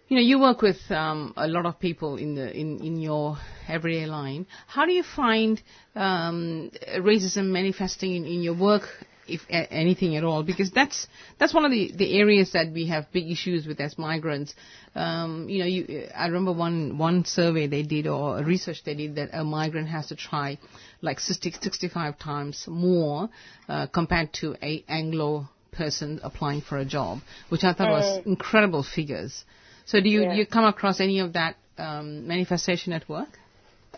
[0.09, 3.39] you know, you work with um, a lot of people in the in, in your
[3.69, 4.47] everyday line.
[4.67, 5.63] How do you find
[5.95, 8.89] um, racism manifesting in, in your work
[9.29, 11.07] if anything at all, because that's
[11.39, 14.55] that's one of the, the areas that we have big issues with as migrants.
[14.95, 19.17] Um, you know, you, I remember one one survey they did or research they did
[19.17, 20.59] that a migrant has to try
[21.03, 23.29] like 60, 65 times more
[23.69, 28.27] uh, compared to a Anglo person applying for a job, which I thought was mm.
[28.27, 29.45] incredible figures.
[29.85, 30.35] So do you yeah.
[30.35, 33.29] you come across any of that um, manifestation at work?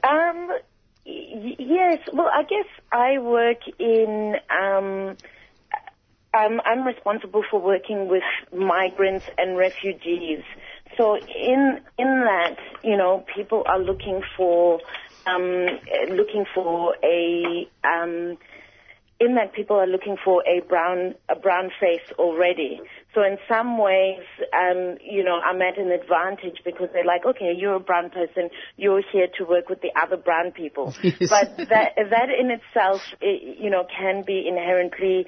[0.03, 0.51] Um,
[1.59, 1.99] yes.
[2.13, 4.35] Well, I guess I work in.
[4.51, 5.17] Um,
[6.35, 8.23] I'm, I'm responsible for working with
[8.55, 10.43] migrants and refugees.
[10.97, 14.81] So in in that, you know, people are looking for
[15.27, 15.67] um,
[16.11, 18.37] looking for a um,
[19.21, 22.81] in that people are looking for a brown a brown face already.
[23.19, 27.53] So in some ways, um, you know, I'm at an advantage because they're like, okay,
[27.57, 30.95] you're a brown person, you're here to work with the other brown people.
[31.03, 31.31] Yes.
[31.31, 35.27] But that that in itself, it, you know, can be inherently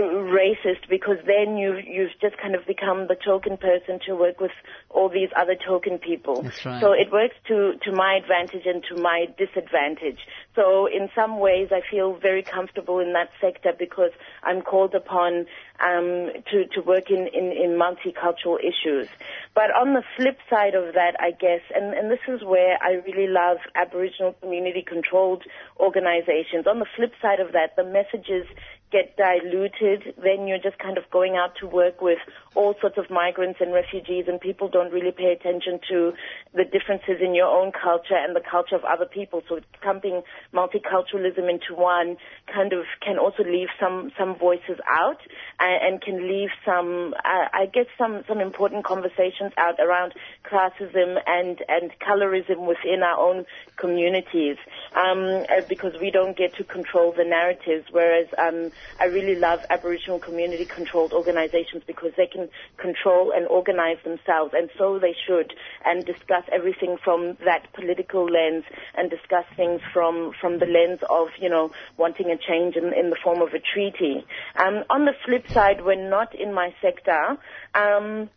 [0.00, 4.50] racist because then you you've just kind of become the token person to work with
[4.90, 6.42] all these other token people.
[6.42, 6.80] That's right.
[6.80, 10.18] So it works to to my advantage and to my disadvantage.
[10.54, 14.10] So in some ways I feel very comfortable in that sector because
[14.42, 15.46] I'm called upon
[15.80, 19.08] um, to to work in, in in multicultural issues.
[19.54, 22.94] But on the flip side of that, I guess, and and this is where I
[23.06, 25.44] really love Aboriginal community controlled
[25.78, 26.66] organizations.
[26.66, 28.46] On the flip side of that, the messages
[28.94, 32.18] get diluted, then you're just kind of going out to work with
[32.54, 36.12] all sorts of migrants and refugees and people don't really pay attention to
[36.54, 39.42] the differences in your own culture and the culture of other people.
[39.48, 40.22] So clumping
[40.54, 45.18] multiculturalism into one kind of can also leave some, some voices out
[45.58, 51.18] and, and can leave some, uh, I guess some, some important conversations out around classism
[51.26, 53.44] and, and colorism within our own
[53.76, 54.56] communities.
[54.94, 59.60] Um, uh, because we don't get to control the narratives, whereas um, I really love
[59.70, 65.52] Aboriginal community controlled organizations because they can control and organize themselves, and so they should,
[65.84, 68.64] and discuss everything from that political lens
[68.96, 73.10] and discuss things from, from the lens of, you know, wanting a change in, in
[73.10, 74.24] the form of a treaty.
[74.56, 77.36] Um, on the flip side, when not in my sector,
[77.74, 78.30] um,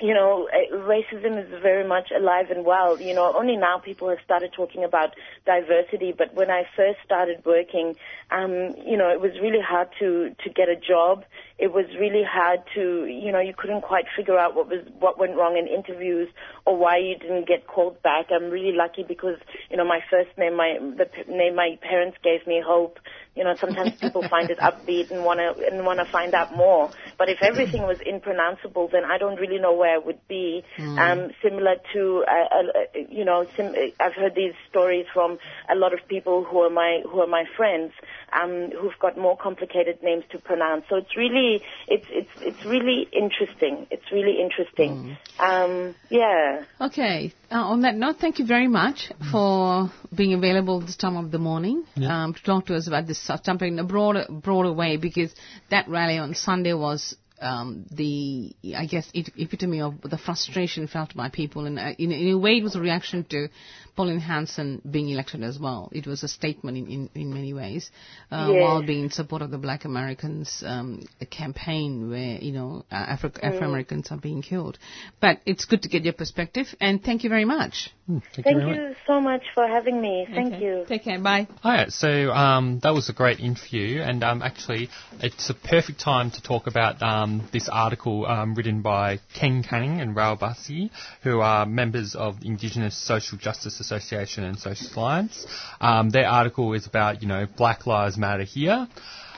[0.00, 3.00] you know, uh, racism is very much alive and well.
[3.00, 5.14] You know, only now people have started talking about
[5.46, 7.94] diversity, but when I first started working,
[8.30, 11.24] um, you know, it was really hard to, to get a job.
[11.58, 15.18] It was really hard to, you know, you couldn't quite figure out what was, what
[15.18, 16.28] went wrong in interviews
[16.64, 18.26] or why you didn't get called back.
[18.32, 19.38] I'm really lucky because,
[19.70, 22.98] you know, my first name, my, the name my parents gave me hope
[23.34, 26.54] you know, sometimes people find it upbeat and want to and want to find out
[26.54, 26.90] more.
[27.18, 30.62] But if everything was impronounceable, then I don't really know where I would be.
[30.78, 30.98] Mm.
[30.98, 35.38] Um, similar to, uh, uh, you know, sim- I've heard these stories from
[35.70, 37.92] a lot of people who are my who are my friends,
[38.32, 40.84] um, who've got more complicated names to pronounce.
[40.88, 43.86] So it's really it's it's it's really interesting.
[43.90, 45.16] It's really interesting.
[45.38, 45.40] Mm.
[45.40, 46.64] Um, yeah.
[46.80, 47.32] Okay.
[47.50, 51.38] Uh, on that note, thank you very much for being available this time of the
[51.38, 52.24] morning yeah.
[52.24, 55.34] um, to talk to us about this subject in a broader, broader way because
[55.70, 61.28] that rally on Sunday was um, the, I guess, epitome of the frustration felt by
[61.28, 61.66] people.
[61.66, 63.48] And uh, in, in, a way, it was a reaction to
[63.94, 65.90] Pauline Hanson being elected as well.
[65.92, 67.90] It was a statement in, in, in many ways,
[68.30, 68.62] uh, yes.
[68.62, 73.30] while being in support of the Black Americans um, campaign where, you know, uh, Afro
[73.30, 73.62] mm.
[73.62, 74.78] Americans are being killed.
[75.20, 77.90] But it's good to get your perspective, and thank you very much.
[78.08, 80.26] Mm, thank, thank you, you so much for having me.
[80.32, 80.64] Thank okay.
[80.64, 80.84] you.
[80.88, 81.20] Take care.
[81.20, 81.46] Bye.
[81.62, 81.92] All right.
[81.92, 84.88] So um, that was a great interview, and um, actually,
[85.20, 90.00] it's a perfect time to talk about um, this article um, written by Ken Canning
[90.00, 90.90] and Raul Bassi,
[91.22, 95.46] who are members of Indigenous Social Justice Association and Social Science.
[95.80, 98.88] Um, their article is about, you know, Black Lives Matter here.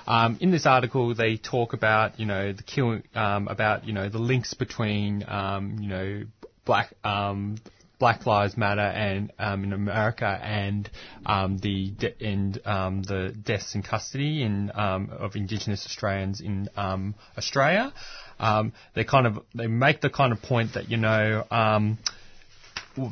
[0.07, 4.09] Um, in this article, they talk about, you know, the killing, um, about, you know,
[4.09, 6.22] the links between, um, you know,
[6.64, 7.57] black, um,
[7.98, 10.90] Black Lives Matter and um, in America and
[11.24, 16.68] um, the de- and um, the deaths in custody in um, of Indigenous Australians in
[16.76, 17.92] Australia.
[18.94, 21.44] They kind of they make the kind of point that you know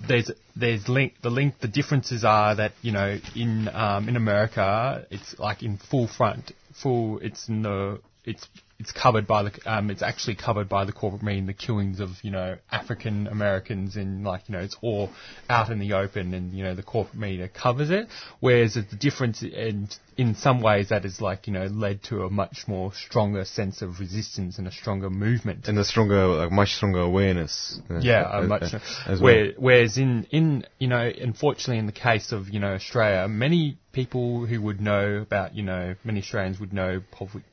[0.07, 5.07] there's there's link the link the differences are that you know in um, in America
[5.11, 8.47] it's like in full front full it's in the it's
[8.83, 12.11] it's covered by the um, it's actually covered by the corporate media the killings of
[12.23, 15.09] you know African Americans and like you know it's all
[15.49, 18.09] out in the open and you know the corporate media covers it.
[18.41, 22.31] Whereas the difference in in some ways that has like you know led to a
[22.31, 25.69] much more stronger sense of resistance and a stronger movement.
[25.69, 27.81] And a stronger like much stronger awareness.
[27.89, 29.53] Uh, yeah uh, much uh, as where, well.
[29.59, 34.47] whereas in in you know unfortunately in the case of you know Australia many people
[34.47, 37.03] who would know about, you know, many Australians would know,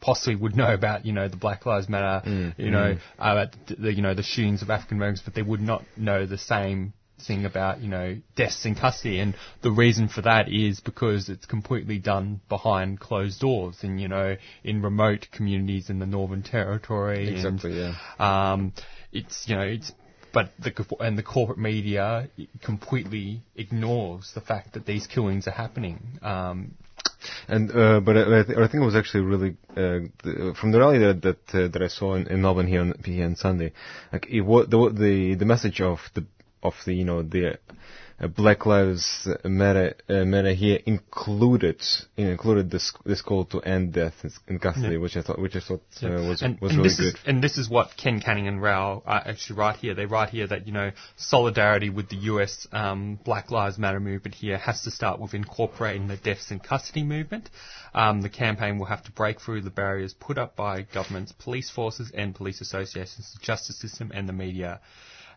[0.01, 2.99] possibly would know about, you know, the Black Lives Matter, mm, you know, mm.
[3.19, 6.37] uh, the, you know, the shootings of African Americans, but they would not know the
[6.37, 6.93] same
[7.27, 9.19] thing about, you know, deaths in custody.
[9.19, 14.07] And the reason for that is because it's completely done behind closed doors and, you
[14.07, 17.29] know, in remote communities in the Northern Territory.
[17.29, 18.51] Exactly, and, yeah.
[18.51, 18.73] Um,
[19.11, 19.91] it's, you know, it's
[20.33, 22.29] but the and the corporate media
[22.61, 26.19] completely ignores the fact that these killings are happening.
[26.21, 26.75] Um,
[27.47, 31.21] and uh, but I, I, think it was actually really uh, from the rally that
[31.21, 33.73] that, uh, that I saw in, in, Melbourne here on here on Sunday,
[34.13, 36.25] like it, the the the message of the
[36.63, 37.57] of the you know the
[38.27, 41.81] Black Lives Matter, uh, Matter here included
[42.17, 44.13] included this this call to end death
[44.47, 44.99] in custody, yeah.
[44.99, 46.27] which I thought which I thought uh, yeah.
[46.27, 47.15] was and, was and really good.
[47.15, 49.93] Is, and this is what Ken Canning and Raul actually write here.
[49.93, 52.67] They write here that you know solidarity with the U.S.
[52.73, 57.03] Um, Black Lives Matter movement here has to start with incorporating the deaths in custody
[57.03, 57.49] movement.
[57.93, 61.69] Um, the campaign will have to break through the barriers put up by governments, police
[61.69, 64.81] forces, and police associations, the justice system, and the media.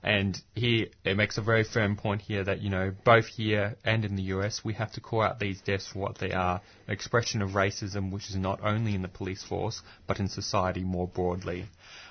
[0.05, 4.05] And he it makes a very firm point here that, you know, both here and
[4.05, 7.41] in the US, we have to call out these deaths for what they are expression
[7.41, 11.67] of racism, which is not only in the police force, but in society more broadly.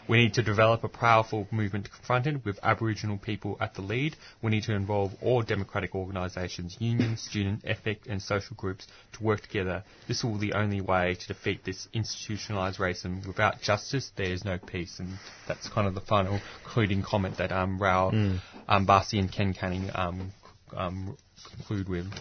[0.08, 4.16] We need to develop a powerful movement confronted with Aboriginal people at the lead.
[4.41, 9.41] We need to involve all democratic organisations, unions, student, ethnic and social groups to work
[9.41, 9.84] together.
[10.08, 13.26] This will be the only way to defeat this institutionalised racism.
[13.26, 14.99] Without justice, there is no peace.
[14.99, 15.10] And
[15.47, 18.38] that's kind of the final concluding comment that um, Rao Hmm.
[18.68, 20.32] um, Bassi and Ken Canning um,
[20.76, 21.18] um,
[21.56, 22.12] conclude with.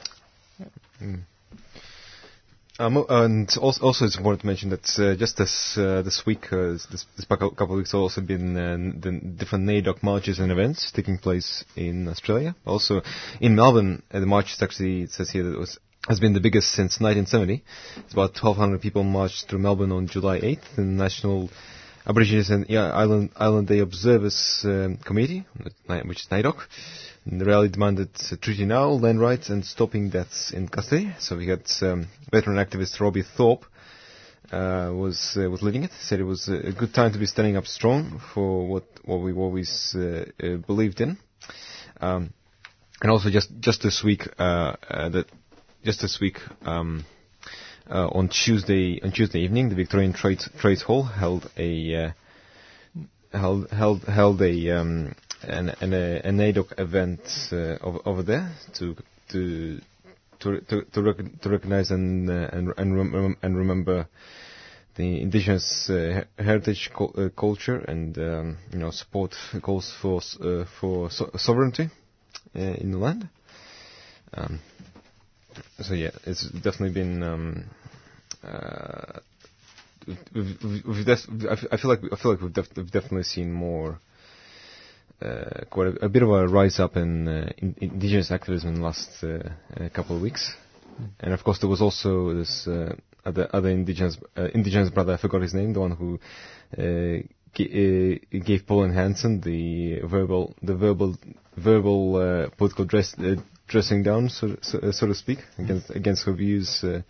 [2.80, 6.50] Um, and also, also, it's important to mention that uh, just this uh, this week,
[6.50, 10.50] uh, this, this couple couple of weeks, also been uh, the different NAIDOC marches and
[10.50, 12.56] events taking place in Australia.
[12.64, 13.02] Also
[13.38, 15.78] in Melbourne, uh, the march is actually it says here that it was
[16.08, 17.62] has been the biggest since 1970.
[17.98, 20.76] It's about 1,200 people marched through Melbourne on July 8th.
[20.76, 21.50] The National
[22.06, 25.44] Aborigines and Island Island Day Observers um, Committee,
[26.06, 26.56] which is NAIDOC.
[27.26, 31.14] The rally demanded uh, treaty now, land rights, and stopping deaths in custody.
[31.18, 33.66] So we had um, veteran activist Robbie Thorpe
[34.50, 35.90] uh, was uh, was leading it.
[36.00, 39.34] Said it was a good time to be standing up strong for what what we
[39.34, 41.18] always uh, uh, believed in.
[42.00, 42.32] Um,
[43.02, 45.26] and also just just this week, uh, that
[45.84, 46.38] just this week.
[46.62, 47.04] Um,
[47.86, 52.14] on Tuesday, on Tuesday evening, the Victorian Trades Trades Hall held a
[53.30, 57.20] held held held a um, an an, a, an event
[57.52, 58.96] uh, over, over there to
[59.28, 59.80] to
[60.40, 64.06] to to, to, rec- to recognize and uh, and and, rem- and remember
[64.96, 71.10] the indigenous uh, heritage uh, culture and um, you know support calls for uh, for
[71.10, 71.88] so- sovereignty
[72.56, 73.28] uh, in the land.
[74.34, 74.60] Um,
[75.80, 77.22] so yeah, it's definitely been.
[77.22, 77.64] Um,
[78.44, 79.20] uh,
[80.34, 83.98] we've, we've, I feel like I feel like we've, def- we've definitely seen more,
[85.22, 88.74] uh, quite a, a bit of a rise up in, uh, in indigenous activism in
[88.76, 89.38] the last uh,
[89.78, 90.54] uh, couple of weeks,
[91.20, 92.94] and of course there was also this uh,
[93.24, 96.18] other other indigenous uh, indigenous brother I forgot his name, the one who
[96.76, 97.22] uh,
[97.54, 101.16] g- uh, gave Pauline Hanson the verbal the verbal
[101.56, 103.36] verbal uh, political dress uh,
[103.68, 107.02] dressing down, so, so, so to speak, against against her views uh,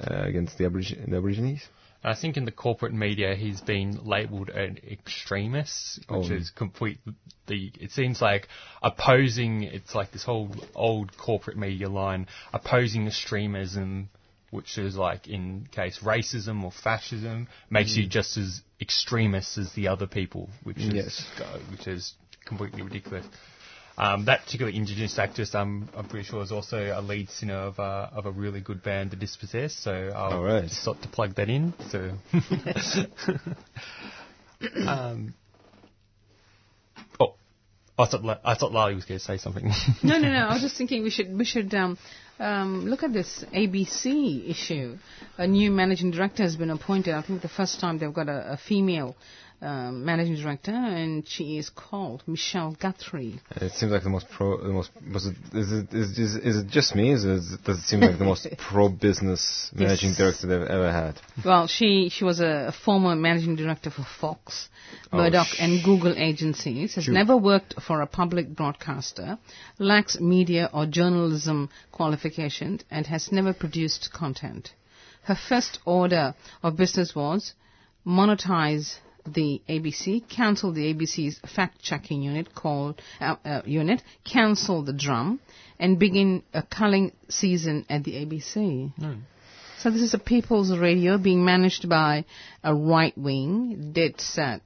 [0.00, 1.62] uh, against the, Aborigi- the Aborigines.
[2.04, 6.34] I think in the corporate media he's been labelled an extremist, which Oh.
[6.34, 6.98] is complete.
[7.46, 8.48] The it seems like
[8.82, 9.64] opposing.
[9.64, 14.10] It's like this whole old corporate media line opposing extremism,
[14.50, 19.88] which is like in case racism or fascism makes you just as extremist as the
[19.88, 21.26] other people, which is Yes.
[21.40, 23.26] uh, which is completely ridiculous.
[23.98, 27.80] Um, that particular Indigenous actress, um, I'm pretty sure, is also a lead singer of,
[27.80, 29.82] uh, of a really good band, The Dispossessed.
[29.82, 30.62] So I'll All right.
[30.62, 31.74] just thought to plug that in.
[31.90, 32.12] So,
[34.86, 35.34] um,
[37.18, 37.34] oh,
[37.98, 39.64] I thought La- I thought Lali was going to say something.
[40.04, 40.46] No, no, no.
[40.46, 41.98] I was just thinking we should we should um,
[42.38, 44.96] um, look at this ABC issue.
[45.38, 47.14] A new managing director has been appointed.
[47.14, 49.16] I think the first time they've got a, a female
[49.60, 53.40] um, managing director, and she is called Michelle Guthrie.
[53.56, 56.56] It seems like the most pro, the most was it is it is, is, is
[56.58, 57.10] it just me?
[57.12, 60.18] Is it, does it seem like the most pro business managing Yes.
[60.18, 61.20] director they've ever had?
[61.44, 64.68] Well, she she was a, a former managing director for Fox,
[65.12, 66.94] Oh, Murdoch, sh- and Google agencies.
[66.94, 69.38] Has never worked for a public broadcaster,
[69.78, 74.72] lacks media or journalism qualifications, and has never produced content.
[75.22, 77.54] Her first order of business was
[78.06, 78.96] monetize
[79.28, 85.40] the ABC, cancel the ABC's fact-checking unit called uh, uh, unit, cancel the drum,
[85.78, 88.92] and begin a culling season at the ABC.
[89.78, 92.24] So this is a people's radio being managed by
[92.64, 94.62] a right wing, dead set.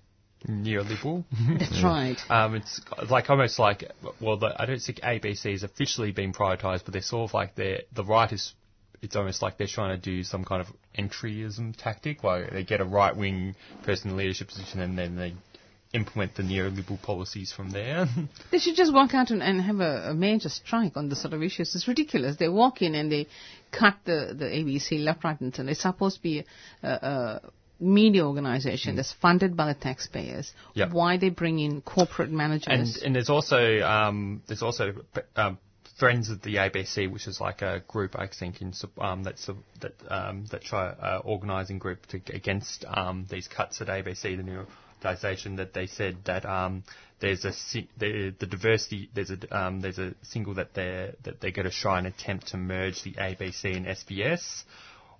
[0.48, 1.24] Neoliberal.
[1.58, 2.16] That's right.
[2.30, 6.84] Um, it's like almost like well, the, I don't think ABC has officially been privatised,
[6.84, 8.54] but they're sort of like they're the right is.
[9.02, 12.80] It's almost like they're trying to do some kind of entryism tactic, where they get
[12.80, 15.34] a right wing person in a leadership position and then they
[15.92, 18.06] implement the neoliberal policies from there.
[18.50, 21.34] They should just walk out and, and have a, a major strike on the sort
[21.34, 21.74] of issues.
[21.74, 22.36] It's ridiculous.
[22.36, 23.26] They walk in and they
[23.70, 25.70] cut the, the ABC left, right, and center.
[25.70, 26.44] It's supposed to be
[26.82, 27.40] a, a
[27.80, 30.52] media organization that's funded by the taxpayers.
[30.74, 30.92] Yep.
[30.92, 33.02] Why they bring in corporate and managers?
[33.02, 34.94] and there's also um, there's also
[35.36, 35.58] um,
[36.02, 39.54] Friends of the ABC, which is like a group I think in um, that's a,
[39.82, 44.42] that um, that try uh, organising group to, against um, these cuts at ABC, the
[44.42, 44.66] new
[44.98, 46.82] organisation that they said that um,
[47.20, 47.52] there's a
[47.98, 51.76] the, the diversity there's a um, there's a single that they that they're going to
[51.76, 54.64] try and attempt to merge the ABC and SBS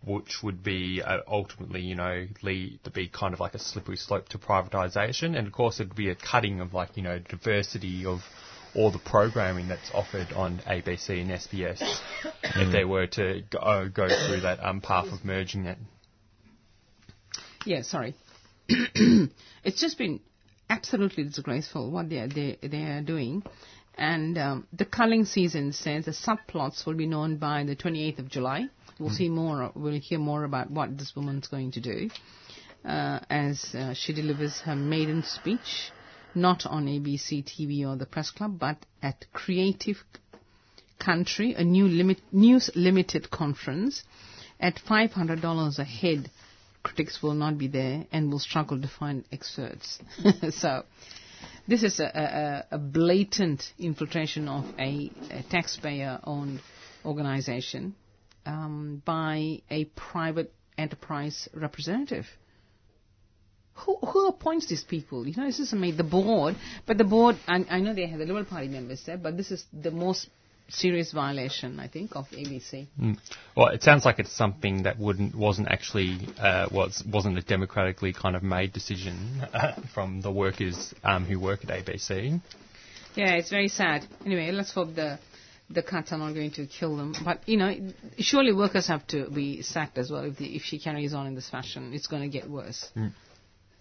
[0.05, 3.97] which would be uh, ultimately, you know, lead to be kind of like a slippery
[3.97, 8.05] slope to privatisation, and of course it'd be a cutting of like you know diversity
[8.05, 8.20] of
[8.75, 12.01] all the programming that's offered on ABC and SBS
[12.43, 15.79] if they were to go, uh, go through that um, path of merging it.
[17.66, 18.14] yeah, sorry.
[18.68, 20.20] it's just been
[20.70, 23.43] absolutely disgraceful what they are, they, they are doing.
[23.95, 28.29] And um, the culling season says the subplots will be known by the 28th of
[28.29, 28.66] July.
[28.99, 29.70] We'll see more.
[29.75, 32.09] We'll hear more about what this woman's going to do
[32.85, 35.93] uh, as uh, she delivers her maiden speech,
[36.35, 40.03] not on ABC TV or the Press Club, but at Creative
[40.99, 44.03] Country, a new limit, news limited conference.
[44.61, 46.30] At $500 a head,
[46.85, 49.99] critics will not be there and will struggle to find excerpts.
[50.51, 50.85] so,
[51.66, 56.61] this is a, a, a blatant infiltration of a, a taxpayer-owned
[57.05, 57.95] organization
[58.47, 62.26] um, by a private enterprise representative.
[63.75, 65.27] Who, who appoints these people?
[65.27, 66.57] You know, this is made the board,
[66.87, 69.51] but the board, I, I know they have the Liberal Party members there, but this
[69.51, 70.29] is the most
[70.68, 72.87] serious violation, I think, of ABC.
[73.01, 73.18] Mm.
[73.57, 78.12] Well, it sounds like it's something that wouldn't wasn't actually uh, was wasn't a democratically
[78.12, 82.41] kind of made decision uh, from the workers um, who work at ABC.
[83.14, 84.07] Yeah, it's very sad.
[84.25, 85.18] Anyway, let's hope the
[85.70, 87.14] the cuts are not going to kill them.
[87.25, 87.75] But you know,
[88.18, 91.35] surely workers have to be sacked as well if the, if she carries on in
[91.35, 91.93] this fashion.
[91.93, 92.89] It's going to get worse.
[92.97, 93.12] Mm.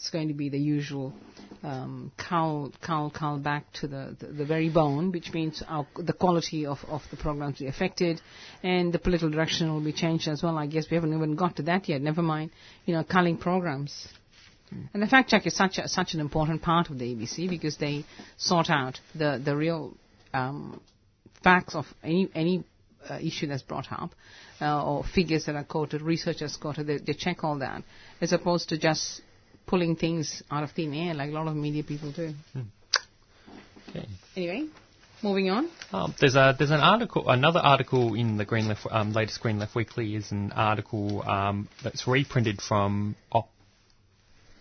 [0.02, 1.14] It's going to be the usual
[1.62, 6.12] um, cow, cow, cow back to the, the, the very bone, which means our, the
[6.12, 8.20] quality of, of the programs will be affected,
[8.64, 10.58] and the political direction will be changed as well.
[10.58, 12.02] I guess we haven't even got to that yet.
[12.02, 12.49] Never mind,
[12.88, 14.08] you know, culling programs.
[14.91, 17.78] And the fact check is such a, such an important part of the ABC because
[17.78, 18.04] they
[18.38, 19.95] sort out the the real
[20.34, 20.82] um,
[21.43, 22.64] facts of any any
[23.08, 24.16] uh, issue that's brought up
[24.62, 26.88] uh, or figures that are quoted, researchers quoted.
[26.88, 27.84] They, they check all that
[28.20, 29.22] as opposed to just
[29.66, 32.34] pulling things out of thin air like a lot of media people do.
[33.89, 34.07] Okay.
[34.36, 34.68] Anyway,
[35.22, 35.70] moving on.
[35.91, 39.59] Um, there's a there's an article, another article in the Green Left um, latest Green
[39.59, 43.49] Left Weekly is an article um, that's reprinted from op,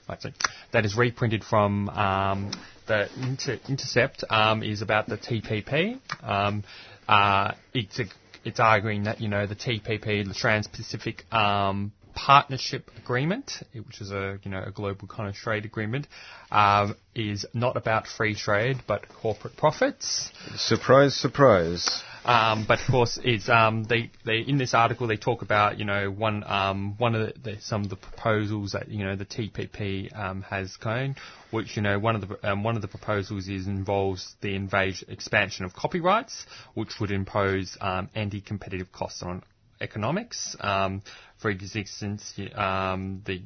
[0.09, 0.35] actually,
[0.73, 2.51] that is reprinted from um,
[2.87, 6.01] the Inter- Intercept um, is about the TPP.
[6.23, 6.65] Um,
[7.09, 8.05] uh, it's a,
[8.45, 14.39] it's arguing that you know the TPP, the Trans-Pacific um, Partnership Agreement, which is a
[14.43, 16.07] you know a global kind of trade agreement,
[16.51, 20.31] um, is not about free trade but corporate profits.
[20.57, 22.03] Surprise, surprise.
[22.25, 25.87] Um, but of course, it's um, they, they in this article they talk about you
[25.87, 29.25] know one um, one of the, the, some of the proposals that you know the
[29.25, 31.17] TPP um, has going,
[31.51, 35.09] which you know one of the um, one of the proposals is involves the invasion
[35.11, 36.45] expansion of copyrights,
[36.75, 39.43] which would impose um, anti-competitive costs on
[39.81, 40.57] economics.
[40.61, 41.03] Um,
[41.39, 43.43] for instance, um, the,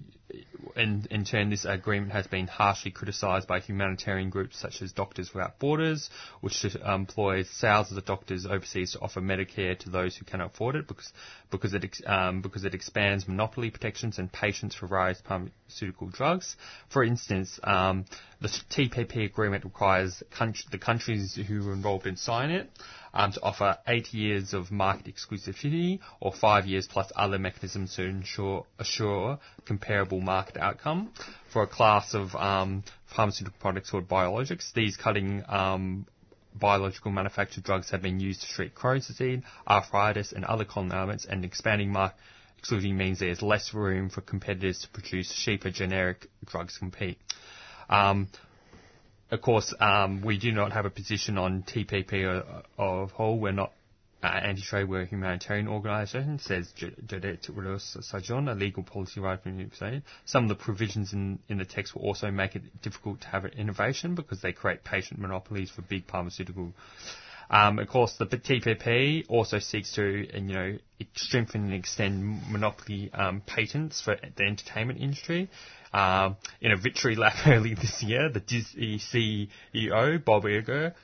[0.77, 5.59] in, turn, this agreement has been harshly criticised by humanitarian groups such as Doctors Without
[5.59, 6.11] Borders,
[6.41, 10.89] which employs thousands of doctors overseas to offer Medicare to those who cannot afford it
[10.89, 11.13] because
[11.51, 16.57] because it um, because it expands monopoly protections and patients for various pharmaceutical drugs.
[16.89, 18.05] For instance, um,
[18.41, 22.71] the TPP agreement requires country, the countries who are involved in signing it
[23.15, 28.03] um, to offer eight years of market exclusivity or five years plus other mechanisms to
[28.03, 31.13] ensure assure comparable market outcome
[31.53, 32.83] for a class of um,
[33.15, 34.73] pharmaceutical products called biologics.
[34.75, 36.07] These cutting um,
[36.55, 41.27] biological manufactured drugs have been used to treat Crohn's disease, arthritis, and other common ailments,
[41.27, 42.17] and expanding market
[42.65, 47.19] exclusivity means there's less room for competitors to produce cheaper generic drugs compete.
[47.89, 48.29] Um,
[49.31, 52.25] of course, um, we do not have a position on TPP
[52.79, 53.39] of whole.
[53.39, 53.73] We're not
[54.25, 59.59] uh, anti-trade, we're humanitarian organisation, says Judit Rius Sanjuan, a legal policy writer from in
[59.61, 60.03] Ukraine.
[60.25, 63.45] Some of the provisions in, in the text will also make it difficult to have
[63.45, 66.73] innovation because they create patient monopolies for big pharmaceutical
[67.51, 70.79] um, of course, the TPP also seeks to, you know,
[71.15, 75.51] strengthen and extend monopoly um, patents for the entertainment industry.
[75.93, 80.95] Um, in a victory lap early this year, the Disney CEO, Bob Iger,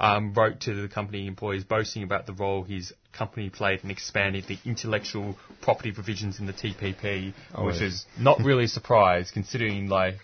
[0.00, 4.42] um, wrote to the company employees boasting about the role his company played in expanding
[4.48, 9.88] the intellectual property provisions in the TPP, oh, which is not really a surprise considering
[9.88, 10.18] like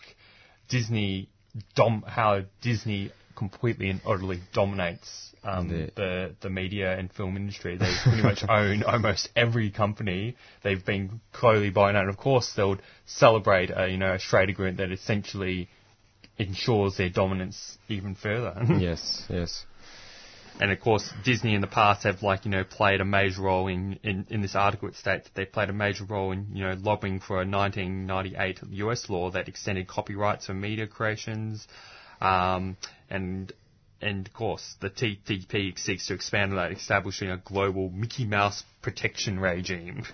[0.69, 1.29] Disney,
[1.75, 7.77] dom- how Disney completely and utterly dominates um, the, the, media and film industry.
[7.77, 10.37] They pretty much own almost every company.
[10.65, 12.03] They've been closely buying out.
[12.03, 15.69] And of course, they'll celebrate a you know a trade agreement that essentially
[16.39, 18.55] ensures their dominance even further.
[18.79, 19.65] yes, yes.
[20.59, 23.67] And of course, Disney in the past have like you know played a major role
[23.69, 24.89] in, in, in this article.
[24.89, 28.61] It states that they played a major role in you know lobbying for a 1998
[28.71, 29.11] U.S.
[29.11, 31.69] law that extended copyrights for media creations,
[32.23, 32.79] um,
[33.11, 33.53] and
[34.03, 38.63] and of course, the TPP seeks to expand on that, establishing a global Mickey Mouse
[38.83, 40.05] protection regime.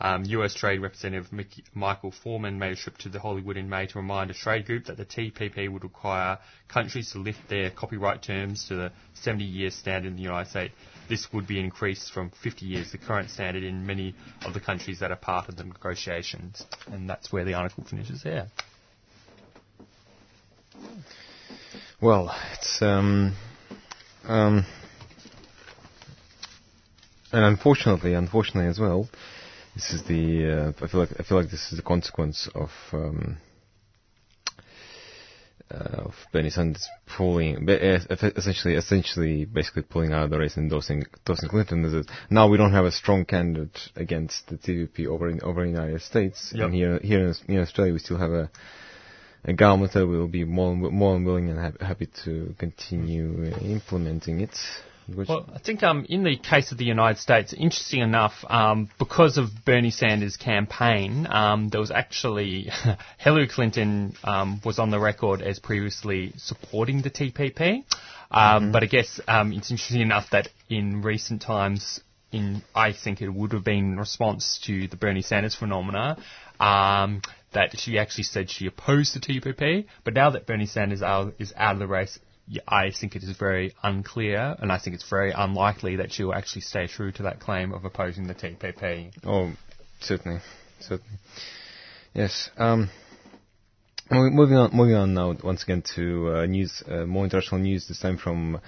[0.00, 3.86] Um, US Trade Representative Mickey, Michael Froman made a trip to the Hollywood in May
[3.86, 6.38] to remind a trade group that the TPP would require
[6.68, 10.74] countries to lift their copyright terms to the 70 year standard in the United States.
[11.08, 14.14] This would be increased from 50 years, the current standard in many
[14.46, 16.64] of the countries that are part of the negotiations.
[16.90, 18.48] And that's where the article finishes there.
[22.02, 23.36] Well, it's um,
[24.24, 24.66] um,
[27.30, 29.08] and unfortunately, unfortunately as well,
[29.76, 32.70] this is the uh, I feel like I feel like this is the consequence of
[32.92, 33.36] um,
[35.70, 41.04] uh, of Bernie Sanders pulling essentially essentially basically pulling out of the race and endorsing
[41.18, 41.84] endorsing Clinton.
[41.84, 45.64] Is that now we don't have a strong candidate against the TPP over in over
[45.64, 46.64] in the United States, Yep.
[46.64, 48.50] and here here in, in Australia we still have a
[49.44, 54.40] a government will be more more than willing and ha- happy to continue uh, implementing
[54.40, 54.56] it.
[55.12, 58.88] Which Well, I think um, in the case of the United States, interesting enough, um,
[59.00, 62.70] because of Bernie Sanders' campaign, um, there was actually
[63.18, 67.84] Hillary Clinton um, was on the record as previously supporting the TPP.
[68.30, 73.20] Um, But I guess um, it's interesting enough that in recent times, in I think
[73.20, 76.16] it would have been in response to the Bernie Sanders phenomena.
[76.60, 77.22] Um,
[77.54, 81.52] that she actually said she opposed the TPP, but now that Bernie Sanders out, is
[81.56, 82.18] out of the race,
[82.66, 86.34] I think it is very unclear, and I think it's very unlikely that she will
[86.34, 89.12] actually stay true to that claim of opposing the TPP.
[89.24, 89.52] Oh,
[90.00, 90.40] certainly,
[90.80, 91.18] certainly.
[92.14, 92.50] Yes.
[92.56, 92.90] Um,
[94.10, 97.88] moving on, moving on now once again to uh, news, uh, more international news.
[97.88, 98.60] This time from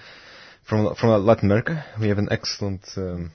[0.63, 1.85] from from Latin America.
[1.99, 2.81] We have an excellent.
[2.97, 3.31] Um,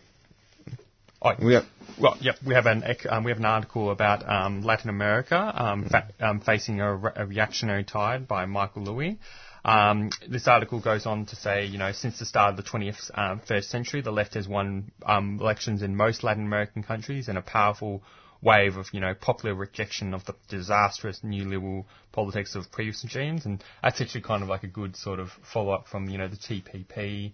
[1.23, 1.67] Oh, we have
[2.01, 5.89] well, yep, we have an um, we have an article about um, Latin America um,
[5.89, 9.19] fa- um, facing a, re- a reactionary tide by Michael Lowy.
[9.65, 13.19] Um, this article goes on to say, you know, since the start of the 21st
[13.19, 17.37] um, first century, the left has won um, elections in most Latin American countries, and
[17.37, 18.03] a powerful
[18.43, 23.63] wave of, you know, popular rejection of the disastrous neoliberal politics of previous regimes, and
[23.83, 26.37] that's actually kind of like a good sort of follow up from, you know, the
[26.37, 27.33] TPP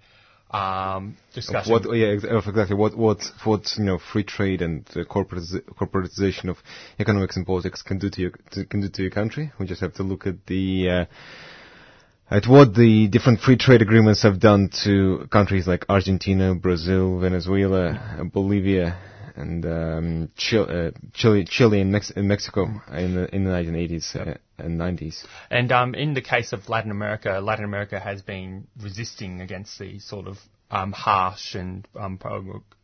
[0.51, 1.73] um, discussion.
[1.73, 1.83] what?
[1.97, 2.77] Yeah, of exactly.
[2.77, 6.59] What what what you know, free trade and uh, corporatiz- corporatization of
[6.99, 9.53] economics and politics can do to your to, can do to your country.
[9.59, 10.91] We just have to look at the.
[10.91, 11.05] Uh,
[12.29, 18.19] at what the different free trade agreements have done to countries like Argentina, Brazil, Venezuela,
[18.33, 18.99] Bolivia,
[19.37, 24.35] and um, Chile, uh, Chile, Chile and, Mex- Mexico in the in the 1980s uh,
[24.59, 25.25] and 90s.
[25.51, 30.05] And um, in the case of Latin America, Latin America has been resisting against these
[30.05, 30.39] sort of
[30.71, 32.19] um, harsh and um,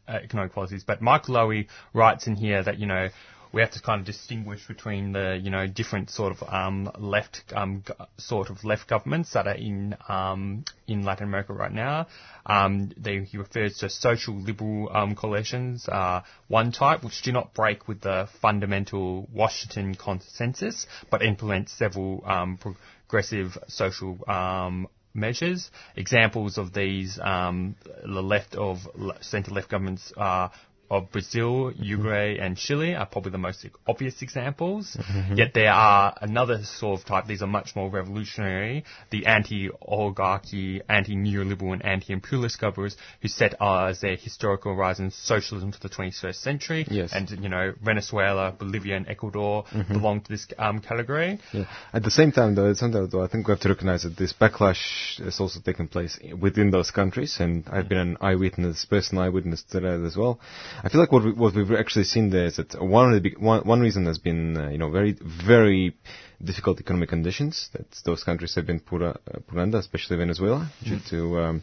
[0.07, 0.85] uh, economic policies.
[0.85, 3.09] But Michael Lowy writes in here that you know
[3.53, 7.43] we have to kind of distinguish between the you know different sort of um, left
[7.55, 7.85] um,
[8.17, 12.07] sort of left governments that are in um, in Latin America right now.
[12.47, 17.55] Um, they, he refers to social liberal um, coalitions, uh, one type which do not
[17.55, 25.71] break with the fundamental Washington consensus, but implement several um, progressive social um, measures.
[25.97, 28.79] Examples of these, um, the left of
[29.21, 30.51] centre-left governments are
[30.91, 34.97] of Brazil, Uruguay, and Chile are probably the most obvious examples.
[35.35, 37.27] Yet there are another sort of type.
[37.27, 38.85] These are much more revolutionary.
[39.11, 45.81] The anti-oligarchy, anti-neoliberal, and anti-imperialist governments who set uh, as their historical horizon socialism for
[45.81, 46.87] the 21st century.
[46.91, 47.13] Yes.
[47.15, 51.39] And you know, Venezuela, Bolivia, and Ecuador belong to this um, category.
[51.53, 51.65] Yeah.
[51.93, 53.69] At the same time, though, at the same time, though, I think we have to
[53.69, 58.17] recognize that this backlash has also taken place within those countries, and I've been an
[58.21, 60.39] eyewitness, personal eyewitness to that as well.
[60.85, 63.21] I feel like what we, what we've actually seen there is that one of the
[63.21, 65.95] big, one, one reason has been uh, you know very very
[66.43, 69.13] difficult economic conditions that those countries have been put, uh,
[69.47, 71.63] put under, especially Venezuela, due to um,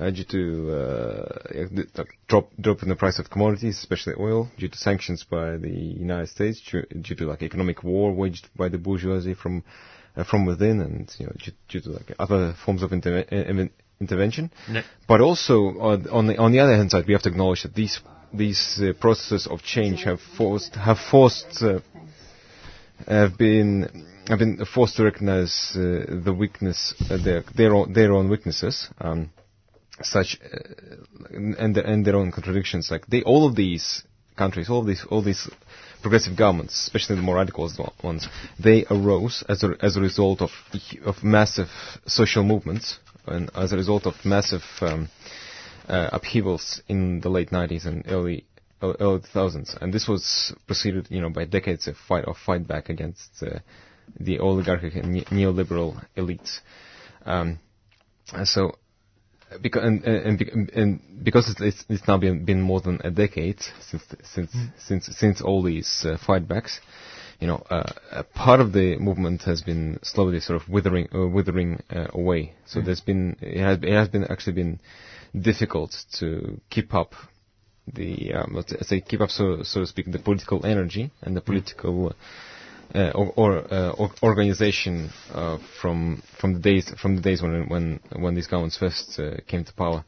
[0.00, 4.68] uh, due to uh, the, drop drop in the price of commodities, especially oil, due
[4.68, 8.78] to sanctions by the United States, due, due to like economic war waged by the
[8.78, 9.62] bourgeoisie from
[10.16, 14.50] uh, from within, and you know due, due to like other forms of interve- intervention.
[14.70, 14.82] Yeah.
[15.06, 18.00] But also on the on the other hand side, we have to acknowledge that these
[18.36, 21.80] these uh, processes of change have forced have forced uh,
[23.06, 28.12] have been have been forced to recognize uh, the weakness uh, their their own, their
[28.12, 28.88] own weaknesses.
[28.98, 29.30] Um,
[30.02, 30.58] such uh,
[31.32, 32.90] and their, and their own contradictions.
[32.90, 34.02] Like they, all of these
[34.36, 35.48] countries, all of these, all these
[36.02, 37.70] progressive governments, especially the more radical
[38.02, 38.28] ones,
[38.58, 40.50] they arose as a as a result of
[41.04, 41.68] of massive
[42.06, 45.08] social movements and as a result of massive um,
[45.88, 48.44] uh, upheavals in the late 90s and early
[48.82, 52.88] early 2000s, and this was preceded, you know, by decades of fight of fight back
[52.88, 53.58] against uh,
[54.18, 56.58] the oligarchic and ne- neoliberal elites.
[57.24, 57.58] Um,
[58.44, 58.76] so
[59.60, 63.60] because and, and, and, because it's, it's, it's now been, been more than a decade
[63.80, 64.72] since since mm.
[64.78, 66.78] since since all these uh, fightbacks,
[67.40, 71.82] you know, uh, part of the movement has been slowly sort of withering uh, withering
[71.90, 72.54] uh, away.
[72.66, 72.84] So mm.
[72.86, 74.80] there's been it has, it has been actually been
[75.38, 77.14] difficult to keep up
[77.92, 81.40] the um, let's say keep up so so to speak the political energy and the
[81.40, 81.44] mm.
[81.44, 82.14] political
[82.94, 88.00] uh, or, or, uh, organization uh, from from the days from the days when when
[88.16, 90.04] when these governments first uh, came to power.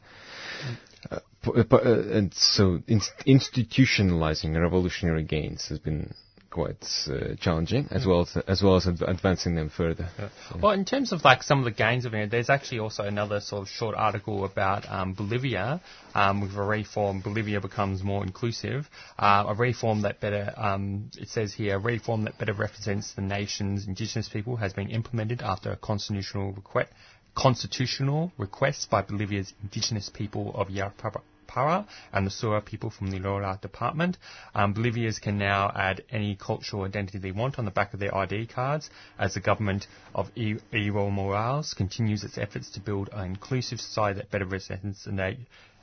[1.11, 1.63] Uh, uh,
[2.11, 6.13] and so inst- institutionalizing revolutionary gains has been
[6.57, 10.09] quite uh, challenging, as well as as well as advancing them further.
[10.17, 10.29] Yeah.
[10.51, 10.61] Yeah.
[10.61, 13.39] Well, in terms of like some of the gains of it, there's actually also another
[13.41, 15.81] sort of short article about um, Bolivia.
[16.15, 18.89] Um, with a reform, Bolivia becomes more inclusive.
[19.19, 23.21] Uh, a reform that better, um, it says here, a reform that better represents the
[23.21, 26.89] nation's indigenous people has been implemented after a constitutional request
[27.35, 33.19] constitutional request by Bolivia's indigenous people of Yarapa Para and the Sura people from the
[33.19, 34.17] Lora department.
[34.53, 38.15] Um, Bolivians can now add any cultural identity they want on the back of their
[38.15, 43.79] ID cards as the government of Evo Morales continues its efforts to build an inclusive
[43.79, 45.37] society that better represents the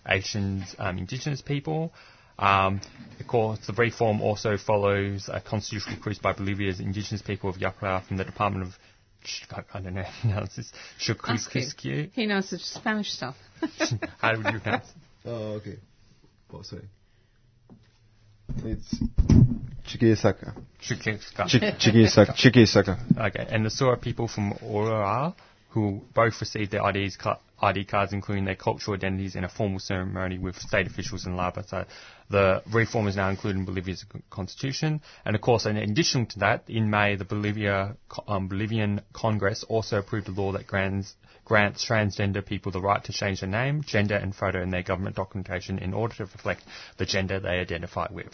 [0.08, 1.92] nation's um, indigenous people.
[2.38, 2.80] Um,
[3.20, 8.04] of course, the reform also follows a constitutional cruise by Bolivia's indigenous people of Yampara
[8.06, 8.76] from the Department of
[9.72, 10.72] I don't know how to pronounce this.
[12.14, 13.36] He knows the Spanish stuff.
[14.18, 15.03] how would you pronounce it?
[15.24, 15.76] Oh, okay.
[16.52, 16.82] Oh, sorry.
[18.58, 18.94] It's
[19.86, 20.54] Chuquisaca.
[20.80, 21.48] Chuquisaca.
[21.78, 22.34] Chuquisaca.
[22.36, 23.28] Chuquisaca.
[23.28, 25.34] Okay, and the Sura people from Oruro
[25.74, 27.18] who both received their IDs,
[27.60, 31.66] ID cards, including their cultural identities, in a formal ceremony with state officials in Laba.
[31.68, 31.84] So
[32.30, 35.00] the reform is now included in Bolivia's constitution.
[35.24, 37.96] And of course, in addition to that, in May, the Bolivia,
[38.28, 43.12] um, Bolivian Congress also approved a law that grants, grants transgender people the right to
[43.12, 46.62] change their name, gender, and photo in their government documentation in order to reflect
[46.98, 48.32] the gender they identify with.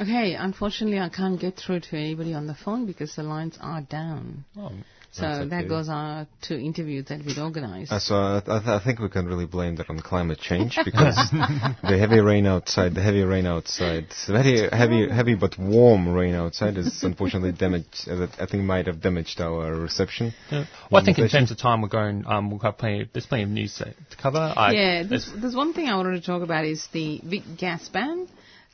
[0.00, 3.80] Okay, unfortunately, I can't get through to anybody on the phone because the lines are
[3.80, 4.44] down.
[4.56, 4.72] Oh.
[5.10, 5.48] So okay.
[5.48, 7.90] that goes on to interviews that we'd organize.
[7.90, 11.16] Uh, so I, th- I, think we can really blame that on climate change because
[11.32, 16.76] the heavy rain outside, the heavy rain outside, very heavy, heavy but warm rain outside
[16.76, 18.06] is unfortunately damaged.
[18.06, 20.34] Uh, I think might have damaged our reception.
[20.50, 20.66] Yeah.
[20.90, 22.26] Well, I think in terms of time, we're going.
[22.26, 23.08] Um, we'll have plenty.
[23.10, 24.52] There's plenty of news to, to cover.
[24.56, 27.88] I, yeah, there's, there's one thing I wanted to talk about is the big gas
[27.88, 28.28] ban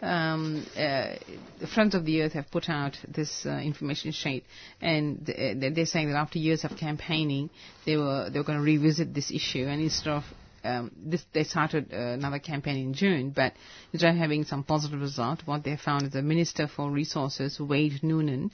[0.05, 1.15] um, uh,
[1.75, 4.45] Friends of the Earth have put out this uh, information sheet,
[4.81, 7.51] and th- they're saying that after years of campaigning,
[7.87, 10.25] they were they were going to revisit this issue, and instead of
[10.65, 13.53] um, this, they started uh, another campaign in June, but
[13.93, 18.51] of having some positive result, what they found is the Minister for Resources, Wade Noonan,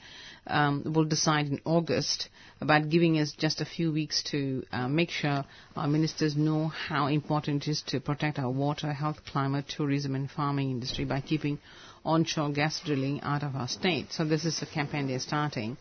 [0.46, 2.28] um, will decide in August
[2.60, 5.44] about giving us just a few weeks to uh, make sure
[5.76, 10.30] our ministers know how important it is to protect our water, health, climate, tourism, and
[10.30, 11.58] farming industry by keeping
[12.04, 14.12] onshore gas drilling out of our state.
[14.12, 15.76] So this is a campaign they're starting.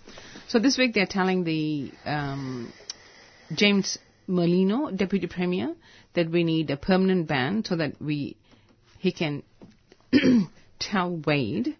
[0.47, 2.71] So this week they're telling the um,
[3.53, 3.97] James
[4.29, 5.75] Merlino, Deputy Premier,
[6.13, 8.37] that we need a permanent ban so that we
[8.99, 9.43] he can
[10.79, 11.75] tell Wade,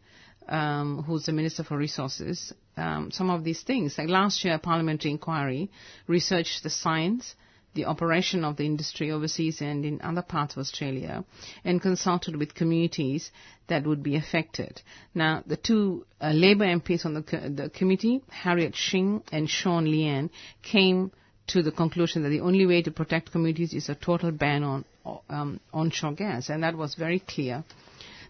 [0.47, 3.97] um, who's the Minister for Resources, um, some of these things.
[3.97, 5.69] Like last year, a parliamentary inquiry
[6.07, 7.35] researched the science,
[7.75, 11.23] the operation of the industry overseas and in other parts of Australia,
[11.63, 13.31] and consulted with communities
[13.67, 14.81] that would be affected.
[15.13, 19.85] Now, the two uh, Labour MPs on the, co- the committee, Harriet Shing and Shaun
[19.85, 20.29] Leane,
[20.63, 21.11] came
[21.49, 24.85] to the conclusion that the only way to protect communities is a total ban on
[25.29, 27.63] um, onshore gas, and that was very clear.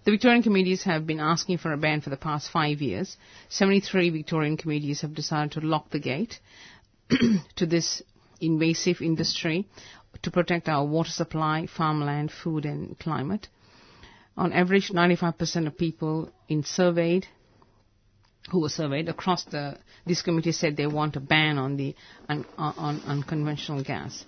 [0.05, 3.17] The Victorian communities have been asking for a ban for the past five years.
[3.49, 6.39] 73 Victorian communities have decided to lock the gate
[7.57, 8.01] to this
[8.39, 9.67] invasive industry
[10.21, 13.47] to protect our water supply, farmland, food, and climate.
[14.37, 17.27] On average, 95% of people in surveyed
[18.51, 21.95] who were surveyed across the this committee said they want a ban on the
[22.27, 24.25] on unconventional gas.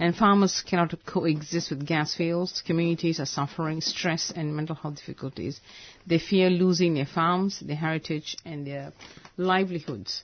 [0.00, 2.62] And farmers cannot coexist with gas fields.
[2.64, 5.60] Communities are suffering stress and mental health difficulties.
[6.06, 8.92] They fear losing their farms, their heritage, and their
[9.36, 10.22] livelihoods.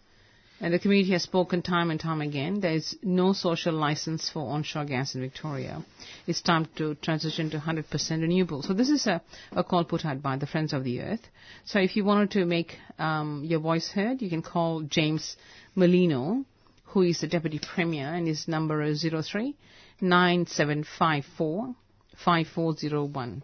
[0.61, 2.61] And the community has spoken time and time again.
[2.61, 5.85] There is no social license for onshore gas in Victoria.
[6.27, 8.63] It's time to transition to 100% renewable.
[8.63, 9.21] So this is a,
[9.53, 11.27] a call put out by the Friends of the Earth.
[11.65, 15.37] So if you wanted to make um, your voice heard, you can call James
[15.77, 16.45] Merlino,
[16.87, 19.57] who is the Deputy Premier, and his number is 03
[20.01, 21.75] 9754
[22.17, 23.43] 5401.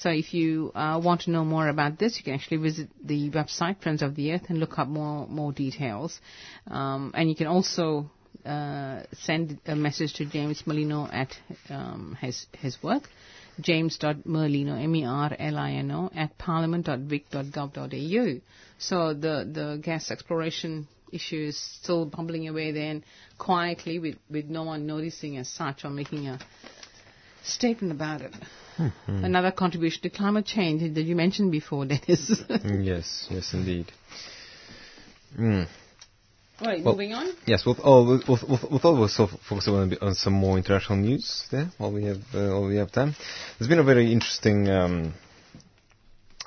[0.00, 3.28] So if you uh, want to know more about this, you can actually visit the
[3.30, 6.18] website Friends of the Earth and look up more more details.
[6.66, 8.10] Um, and you can also
[8.46, 11.36] uh, send a message to James Merlino at
[11.68, 13.10] um, his his work,
[13.60, 18.40] james.merlino, M-E-R-L-I-N-O, at parliament.vic.gov.au.
[18.78, 23.04] So the, the gas exploration issue is still bubbling away there and
[23.36, 26.38] quietly with, with no one noticing as such or making a
[27.42, 28.34] statement about it.
[28.80, 29.24] Mm-hmm.
[29.24, 32.42] Another contribution to climate change that you mentioned before, Dennis.
[32.48, 33.92] Mm, yes, yes, indeed.
[35.38, 35.66] Mm.
[36.64, 37.28] right, Well- moving on.
[37.46, 40.32] Yes, we'll, oh, we'll, we'll, we'll, we'll thought we'll focus on, a bit on some
[40.32, 43.14] more international news there while we have uh, while we have time.
[43.58, 45.14] There's been a very interesting um,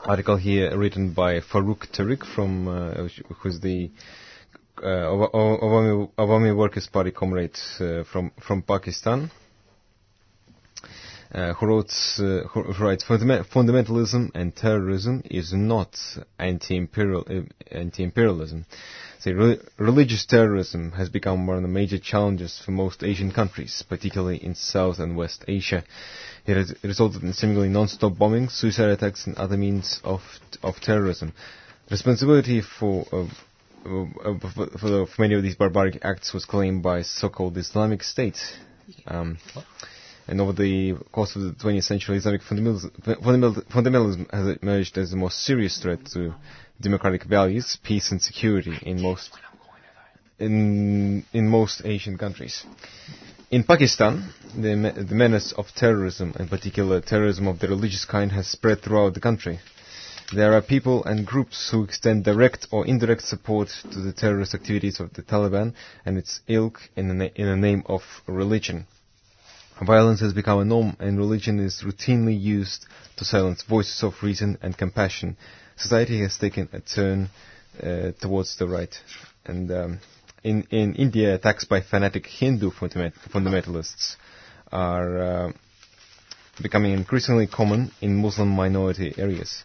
[0.03, 3.07] article here written by Farooq Tariq from uh,
[3.41, 3.91] who's the
[4.81, 9.29] uh, Awa- Awa- Awami, Awami Workers Party comrade uh, from from Pakistan.
[11.33, 15.99] Uh, who wrote, uh, who writes, "Fundament- fundamentalism and terrorism is not
[16.37, 18.65] anti-imperial, uh, anti-imperialism.
[19.17, 23.83] Say, re- religious terrorism has become one of the major challenges for most Asian countries,
[23.89, 25.83] particularly in South and West Asia.
[26.45, 30.21] It has resulted in seemingly non-stop bombings, suicide attacks, and other means of
[30.61, 31.33] of terrorism.
[31.89, 33.05] Responsibility for
[33.83, 34.07] for,
[34.53, 38.39] for, for many of these barbaric acts was claimed by so-called Islamic State.
[39.07, 39.37] Um,
[40.27, 45.39] and over the course of the 20th century, Islamic fundamentalism, has emerged as the most
[45.43, 46.33] serious threat to
[46.79, 49.31] democratic values, peace, and security in most
[50.39, 52.65] in in most Asian countries.
[53.51, 54.73] In Pakistan, the,
[55.07, 59.19] the menace of terrorism, in particular terrorism of the religious kind, has spread throughout the
[59.19, 59.59] country.
[60.33, 64.99] There are people and groups who extend direct or indirect support to the terrorist activities
[64.99, 68.87] of the Taliban and its ilk in the, na- in the name of religion.
[69.85, 72.85] Violence has become a norm and religion is routinely used
[73.17, 75.37] to silence voices of reason and compassion.
[75.77, 77.29] Society has taken a turn
[77.81, 78.93] uh, towards the right.
[79.45, 79.99] And um,
[80.43, 84.15] in, in India, attacks by fanatic Hindu fundament- fundamentalists
[84.71, 85.51] are uh,
[86.61, 89.63] becoming increasingly common in Muslim minority areas.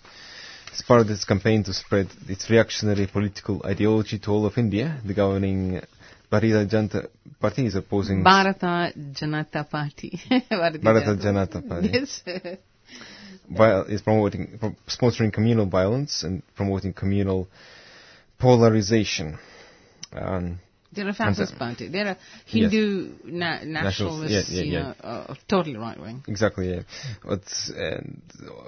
[0.72, 5.00] As part of this campaign to spread its reactionary political ideology to all of India,
[5.04, 5.80] the governing
[6.30, 7.08] Bharatiya Janata
[7.40, 10.18] Party is opposing Bharata Janata Party.
[10.30, 11.90] Bharatiya Bharata Janata Party.
[11.92, 12.22] Yes.
[13.48, 17.48] vi- is promoting pro- sponsoring communal violence and promoting communal
[18.38, 19.38] polarization.
[20.12, 20.60] Um,
[20.92, 21.88] They're a fascist party.
[21.88, 24.78] They're a Hindu na- nationalist, yeah, you yeah.
[24.80, 26.24] know, uh, totally right wing.
[26.26, 26.82] Exactly, yeah.
[27.24, 28.22] But and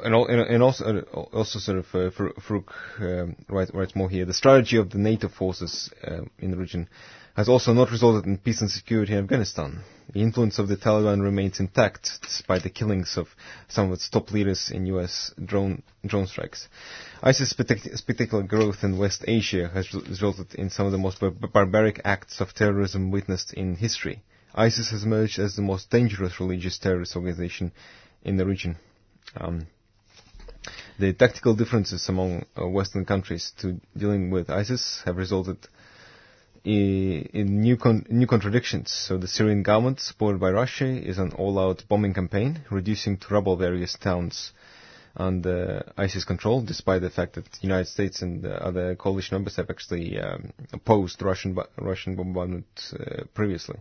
[0.05, 2.65] and, and and also uh, also sort of uh, Farooq
[3.01, 4.27] um, writes, writes more here.
[4.27, 6.89] The strategy of the NATO forces uh, in the region
[7.37, 9.81] has also not resulted in peace and security in Afghanistan.
[10.13, 13.29] The influence of the Taliban remains intact despite the killings of
[13.69, 15.33] some of its top leaders in U.S.
[15.43, 16.67] drone drone strikes.
[17.23, 21.31] ISIS' spectac- spectacular growth in West Asia has resulted in some of the most bar-
[21.31, 24.23] barbaric acts of terrorism witnessed in history.
[24.55, 27.71] ISIS has emerged as the most dangerous religious terrorist organization
[28.25, 28.77] in the region.
[29.37, 29.69] Um,
[30.99, 35.57] the tactical differences among uh, Western countries to dealing with ISIS have resulted
[36.65, 38.91] in new con- new contradictions.
[38.93, 43.57] So the Syrian government, supported by Russia, is an all-out bombing campaign, reducing to rubble
[43.57, 44.53] various towns
[45.17, 49.69] under ISIS control, despite the fact that the United States and other coalition members have
[49.71, 52.67] actually um, opposed Russian Russian bombardment
[52.99, 53.77] uh, previously.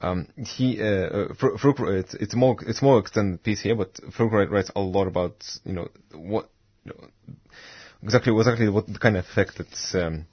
[0.00, 4.70] Um, he, uh, uh, it's, it's more it's more extended piece here, but Farooq writes
[4.74, 6.48] a lot about you know what
[6.84, 7.08] you know,
[8.02, 10.26] exactly exactly what the kind of effect that um,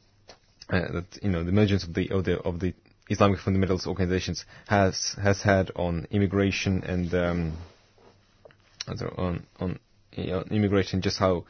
[0.69, 2.73] uh, that you know the emergence of the of the of the
[3.09, 7.57] Islamic fundamentalist organizations has has had on immigration and um,
[9.17, 9.79] on on
[10.13, 11.45] you know, immigration, just how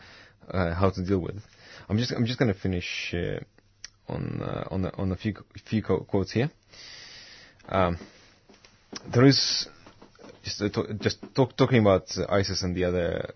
[0.50, 1.42] uh, how to deal with.
[1.88, 3.40] I'm just I'm just going to finish uh,
[4.08, 5.34] on uh, on a, on a few
[5.66, 6.52] few quotes here.
[7.68, 7.98] Um,
[9.14, 9.68] there is
[10.44, 13.34] just uh, just talk, talking about ISIS and the other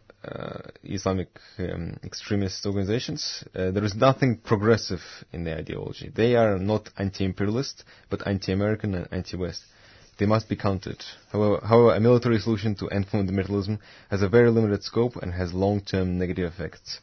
[0.83, 1.27] Islamic
[1.59, 3.43] um, extremist organizations.
[3.55, 5.01] Uh, there is nothing progressive
[5.31, 6.11] in their ideology.
[6.13, 9.63] They are not anti-imperialist, but anti-American and anti-West.
[10.17, 11.03] They must be countered.
[11.31, 15.53] However, however, a military solution to end fundamentalism has a very limited scope and has
[15.53, 16.99] long-term negative effects.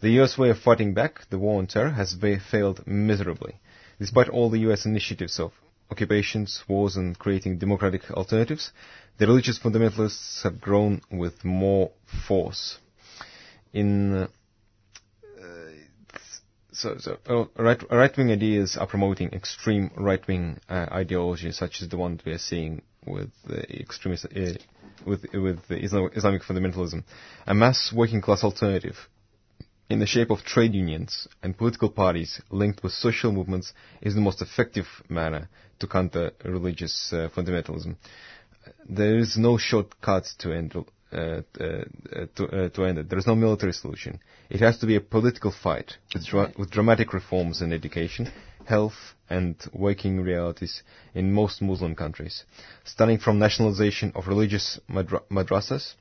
[0.00, 0.36] The U.S.
[0.36, 2.16] way of fighting back the war on terror has
[2.50, 3.56] failed miserably.
[3.98, 4.86] Despite all the U.S.
[4.86, 5.52] initiatives of
[5.90, 8.72] occupations, wars, and creating democratic alternatives,
[9.18, 11.90] the religious fundamentalists have grown with more
[12.26, 12.78] force.
[13.72, 14.28] In uh,
[16.78, 20.86] so, so uh, right, right-wing ideas are promoting extreme right-wing uh,
[21.50, 24.52] such as the one we are seeing with the extremist, uh,
[25.04, 27.02] with with Islam, Islamic fundamentalism.
[27.46, 28.96] A mass working-class alternative
[29.90, 33.72] in the shape of trade unions and political parties linked with social movements
[34.02, 37.96] is the most effective manner to counter religious uh, fundamentalism.
[38.88, 41.40] There is no shortcut to end uh, uh,
[42.34, 43.08] to, uh, to, end it.
[43.08, 44.20] There is no military solution.
[44.50, 48.30] It has to be a political fight with, dra- with dramatic reforms in education,
[48.66, 50.82] health, and working realities
[51.14, 52.44] in most Muslim countries.
[52.84, 55.94] Starting from nationalization of religious madra- madrasas,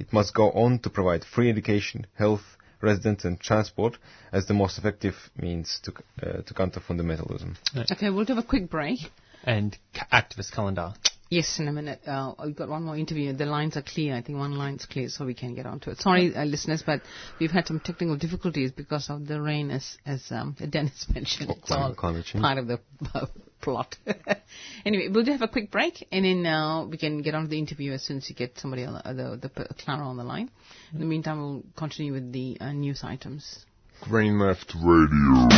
[0.00, 3.96] it must go on to provide free education, health, residence and transport
[4.32, 7.56] as the most effective means to, uh, to counter fundamentalism.
[7.92, 9.00] Okay, we'll have a quick break.
[9.44, 9.76] And
[10.12, 10.94] activist calendar.
[11.30, 12.00] Yes, in a minute.
[12.06, 13.34] Uh, we've got one more interview.
[13.34, 14.14] The lines are clear.
[14.16, 15.98] I think one line's clear, so we can get on to it.
[15.98, 17.02] Sorry, uh, listeners, but
[17.38, 21.50] we've had some technical difficulties because of the rain, as, as um, Dennis mentioned.
[21.50, 22.80] It's all part of the
[23.14, 23.26] uh,
[23.60, 23.94] plot.
[24.86, 27.48] anyway, we'll do have a quick break, and then uh, we can get on to
[27.48, 30.16] the interview as soon as you get somebody on the, uh, the, the Clara on
[30.16, 30.50] the line.
[30.94, 33.66] In the meantime, we'll continue with the uh, news items.
[34.00, 35.48] Green Left Radio.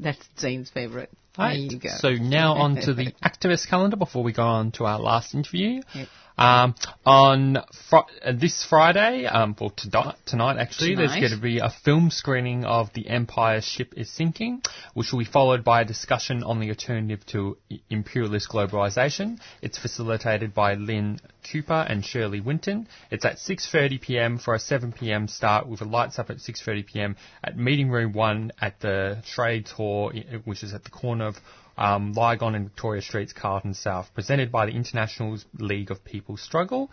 [0.00, 1.10] That's Zane's favourite.
[1.38, 1.54] Right.
[1.54, 1.90] There you go.
[1.98, 5.82] So now on to the activist calendar before we go on to our last interview.
[5.94, 6.08] Yep.
[6.40, 6.74] Um,
[7.04, 7.58] on
[7.90, 11.08] fr- uh, this Friday, um, well to- tonight actually, Tonight.
[11.08, 14.62] there's going to be a film screening of The Empire Ship is Sinking,
[14.94, 17.58] which will be followed by a discussion on the alternative to
[17.90, 19.38] imperialist globalization.
[19.60, 21.20] It's facilitated by Lynn
[21.52, 22.88] Cooper and Shirley Winton.
[23.10, 27.90] It's at 6.30pm for a 7pm start with a lights up at 6.30pm at Meeting
[27.90, 30.10] Room 1 at the Trades Hall,
[30.44, 31.36] which is at the corner of
[31.80, 36.90] um, Lygon and Victoria Streets, Carlton South, presented by the International League of People Struggle.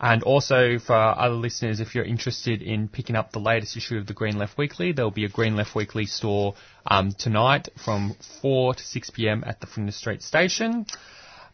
[0.00, 4.06] And also for other listeners, if you're interested in picking up the latest issue of
[4.06, 6.54] the Green Left Weekly, there'll be a Green Left Weekly store
[6.86, 9.42] um, tonight from 4 to 6 p.m.
[9.44, 10.86] at the Flinders Street station.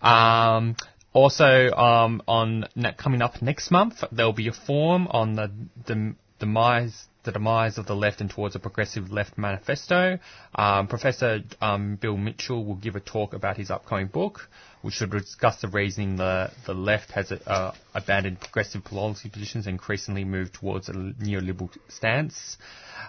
[0.03, 0.77] Um,
[1.15, 2.67] also, um, on
[2.99, 5.51] coming up next month, there'll be a forum on the,
[5.87, 10.19] the demise the demise of the left and towards a progressive left manifesto.
[10.55, 14.49] Um, Professor um, Bill Mitchell will give a talk about his upcoming book,
[14.83, 19.75] which will discuss the reasoning the, the left has uh, abandoned progressive policy positions and
[19.75, 22.57] increasingly moved towards a neoliberal stance.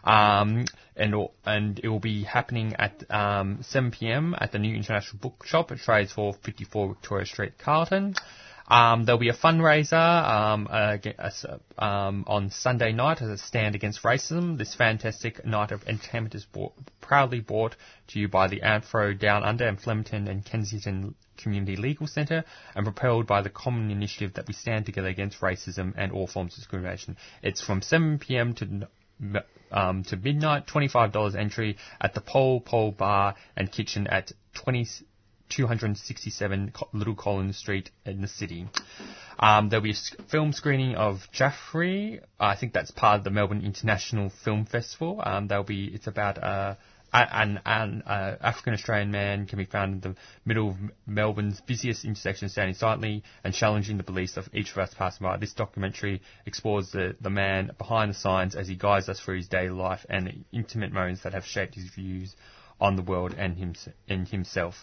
[0.03, 1.13] Um, and,
[1.45, 4.35] and it will be happening at um, 7 p.m.
[4.39, 8.15] at the New International Bookshop at Trades Hall 54 Victoria Street, Carlton.
[8.67, 10.97] Um, there'll be a fundraiser um, uh,
[11.77, 14.57] um, on Sunday night as a stand against racism.
[14.57, 17.75] This fantastic night of entertainment is bought, proudly brought
[18.07, 22.43] to you by the Anthro Down Under and Flemington and Kensington Community Legal Centre
[22.75, 26.53] and propelled by the common initiative that we stand together against racism and all forms
[26.53, 27.17] of discrimination.
[27.43, 28.87] It's from 7pm to
[29.71, 34.87] um, to midnight, $25 entry at the Pole Pole Bar and Kitchen at 20
[35.49, 38.67] 267 Little Collins Street in the city.
[39.39, 42.21] Um, there'll be a film screening of Jaffrey.
[42.39, 45.21] I think that's part of the Melbourne International Film Festival.
[45.23, 46.75] Um, there'll be it's about uh,
[47.15, 50.75] an, an uh, African Australian man can be found in the middle of
[51.05, 55.37] Melbourne's busiest intersection, standing silently and challenging the beliefs of each of us passing by.
[55.37, 59.47] This documentary explores the, the man behind the signs as he guides us through his
[59.47, 62.35] daily life and the intimate moments that have shaped his views
[62.81, 63.73] on the world and, him,
[64.09, 64.75] and himself.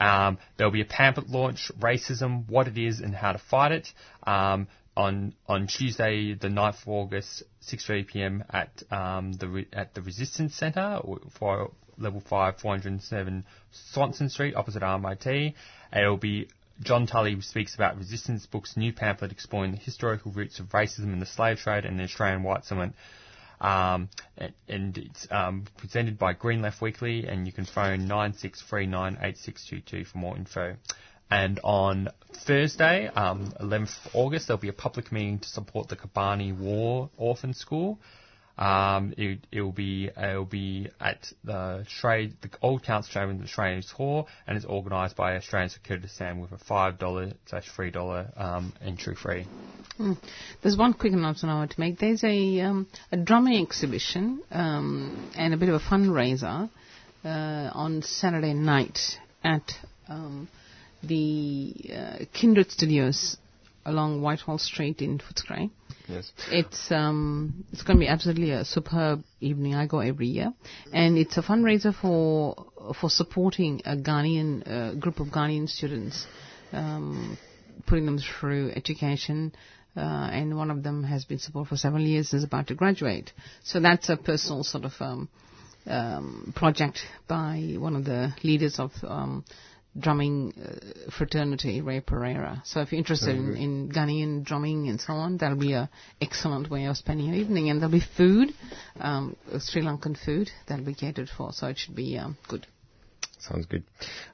[0.00, 3.88] Um, there'll be a pamphlet launch, Racism, What It Is and How to Fight It,
[4.24, 10.54] um, on on Tuesday, the 9th of August, 6.30pm at, um, the, at the Resistance
[10.54, 11.00] Centre
[11.38, 15.54] for level 5, 407 Swanston Street, opposite RMIT.
[15.92, 16.48] And it'll be
[16.80, 21.20] John Tully speaks about Resistance Book's new pamphlet exploring the historical roots of racism in
[21.20, 22.94] the slave trade and the Australian white settlement.
[23.62, 24.10] Um,
[24.66, 30.36] and, it's um, presented by Green Left Weekly, and you can phone 96398622 for more
[30.36, 30.74] info.
[31.30, 32.08] And on
[32.44, 37.54] Thursday, um, 11th August, there'll be a public meeting to support the Kobani War Orphan
[37.54, 38.00] School.
[38.58, 43.44] Um, it, it'll be it'll be at the trade the old council chamber in the
[43.44, 47.90] Australian Hall, and it's organised by Australian Security Sam with a five dollar slash three
[47.90, 49.46] dollar um, entry fee.
[49.98, 50.18] Mm.
[50.62, 51.98] There's one quick announcement I want to make.
[51.98, 56.68] There's a um, a drumming exhibition um, and a bit of a fundraiser
[57.24, 58.98] uh, on Saturday night
[59.42, 59.72] at
[60.08, 60.48] um,
[61.02, 63.38] the uh, Kindred Studios
[63.84, 65.70] along Whitehall Street in Footscray.
[66.08, 66.32] Yes.
[66.50, 69.74] It's um it's going to be absolutely a superb evening.
[69.74, 70.52] I go every year,
[70.92, 72.66] and it's a fundraiser for
[73.00, 76.26] for supporting a Ghanaian uh, group of Ghanaian students,
[76.72, 77.38] um,
[77.86, 79.54] putting them through education.
[79.94, 80.00] Uh,
[80.32, 83.30] and one of them has been supported for several years and is about to graduate.
[83.62, 85.28] So that's a personal sort of um,
[85.86, 89.44] um, project by one of the leaders of um,
[89.98, 92.62] drumming uh, fraternity, Ray Pereira.
[92.64, 95.88] So if you're interested in, in Ghanaian drumming and so on, that'll be an
[96.20, 97.68] excellent way of spending your evening.
[97.70, 98.50] And there'll be food,
[99.00, 101.52] um, Sri Lankan food that'll be catered for.
[101.52, 102.66] So it should be um, good.
[103.38, 103.82] Sounds good.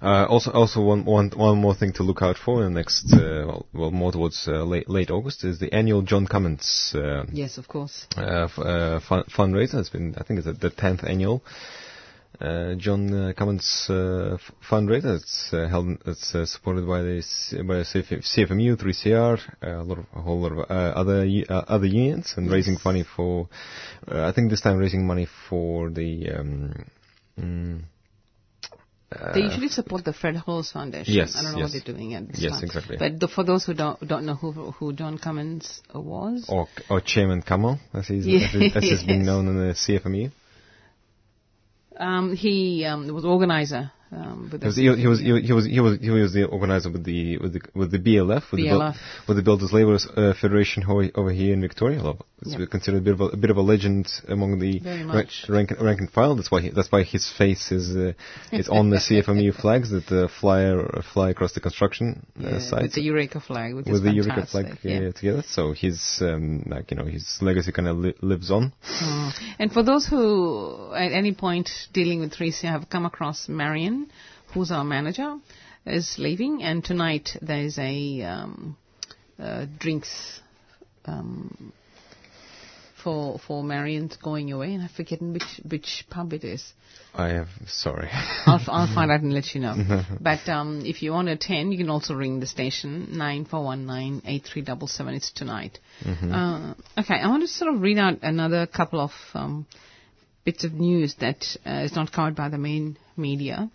[0.02, 3.10] Uh, also, also one, one, one more thing to look out for in the next,
[3.14, 7.24] uh, well, well, more towards uh, late, late August is the annual John Cummins uh,
[7.32, 8.06] Yes, of course.
[8.18, 9.76] uh, f- uh, fun- fundraiser.
[9.80, 11.42] It's been, I think, it's the tenth annual
[12.40, 14.36] uh, John uh, Cummins uh,
[14.70, 15.16] fundraiser.
[15.16, 15.98] It's uh, held.
[16.06, 20.20] It's uh, supported by the C- by CF- CFMU, 3CR, uh, a lot of a
[20.20, 23.48] whole lot of uh, other uh, other unions, and raising money for.
[24.06, 26.30] Uh, I think this time raising money for the.
[26.38, 26.74] Um,
[27.38, 27.80] mm,
[29.34, 31.14] They usually support the Fred Hollows Foundation.
[31.14, 31.72] Yes, I don't know yes.
[31.74, 32.64] what they're doing at this Yes, time.
[32.64, 32.96] exactly.
[32.98, 37.00] But the, for those who don't don't know who who John Cummins was, or or
[37.00, 40.30] Chairman Kamal, as he's as, he- as he's been known in the CFMU.
[41.98, 43.90] Um, he um, was organizer.
[44.10, 46.90] Um, He was, the- he, he was he was he was he was the organizer
[46.90, 48.94] with the with the with the BLF with the BLF.
[48.94, 52.00] Buil- with the Builders Labour uh, Federation ho- over here in Victoria.
[52.40, 52.70] It's Yep.
[52.70, 55.44] considered a bit of a, a bit of a legend among the Very ra- much.
[55.48, 56.36] rank, rank and file.
[56.36, 58.12] That's why he, that's why his face is uh,
[58.52, 62.58] is on the CFMU flags that uh, fly uh, fly across the construction uh, yeah,
[62.60, 65.10] sites with the Eureka flag, with the Eureka flag uh, yeah.
[65.10, 65.42] together.
[65.48, 68.72] So his um, like you know his legacy kind of li- lives on.
[69.02, 69.32] Mm.
[69.58, 73.97] And for those who at any point dealing with 3C have come across Marion,
[74.52, 75.36] who's our manager,
[75.86, 78.76] is leaving, and tonight there is a um,
[79.38, 80.40] uh, drinks
[81.06, 81.72] um,
[83.02, 86.72] for for Marion's going away, and I've forgotten which which pub it is.
[87.14, 88.08] I have sorry.
[88.46, 89.76] I'll, I'll find out and let you know.
[90.20, 93.64] but um, if you want to attend, you can also ring the station nine four
[93.64, 95.14] one nine eight three double seven.
[95.14, 95.78] It's tonight.
[96.04, 99.66] Uh, okay, I want to sort of read out another couple of um,
[100.44, 103.70] bits of news that uh, is not covered by the main media.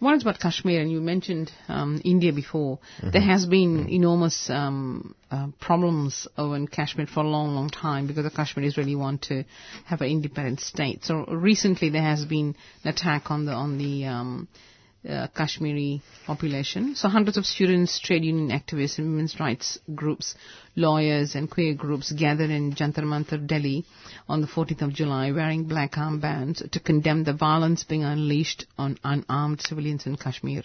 [0.00, 2.78] One is about Kashmir, and you mentioned um, India before.
[3.02, 8.06] There has been enormous um, uh, problems over in Kashmir for a long, long time
[8.06, 9.44] because the Kashmiris really want to
[9.84, 11.04] have an independent state.
[11.04, 14.48] So recently there has been an attack on the on the um,
[15.08, 16.94] uh, Kashmiri population.
[16.94, 20.34] So hundreds of students, trade union activists, and women's rights groups,
[20.76, 23.84] lawyers, and queer groups gathered in Jantar Mantar, Delhi,
[24.28, 28.98] on the 14th of July, wearing black armbands to condemn the violence being unleashed on
[29.04, 30.62] unarmed civilians in Kashmir.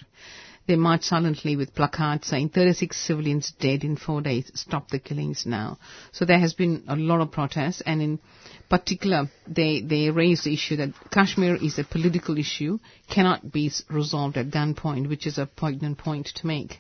[0.70, 4.52] They marched silently with placards saying 36 civilians dead in four days.
[4.54, 5.80] Stop the killings now.
[6.12, 8.20] So there has been a lot of protests, and in
[8.70, 12.78] particular, they they raised the issue that Kashmir is a political issue,
[13.10, 16.78] cannot be resolved at gunpoint, which is a poignant point to make.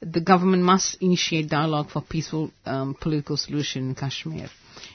[0.00, 4.48] The government must initiate dialogue for peaceful um, political solution in Kashmir.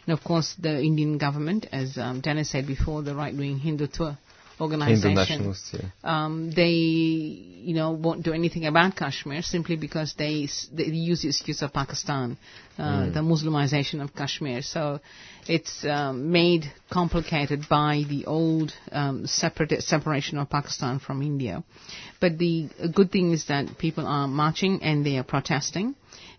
[0.07, 4.17] And of course, the Indian government, as um, Dennis said before, the right-wing Hindutva
[4.59, 5.81] organization, yeah.
[6.03, 11.27] um, they, you know, won't do anything about Kashmir simply because they, they use the
[11.27, 12.37] excuse of Pakistan,
[12.77, 14.61] uh, the Muslimization of Kashmir.
[14.61, 14.99] So
[15.47, 21.63] it's um, made complicated by the old um, separate, separation of Pakistan from India.
[22.19, 25.95] But the good thing is that people are marching and they are protesting.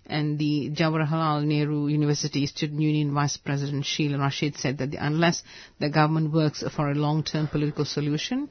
[0.09, 5.43] And the Jawaharlal Nehru University Student Union Vice President Shehla Rashid said that the, unless
[5.79, 8.49] the government works for a long-term political solution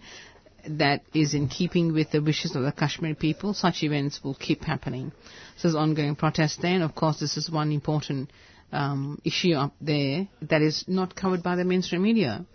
[0.69, 4.63] that is in keeping with the wishes of the Kashmiri people, such events will keep
[4.63, 5.11] happening.
[5.57, 8.31] So there's ongoing protest there, and of course this is one important
[8.71, 12.45] um, issue up there that is not covered by the mainstream media.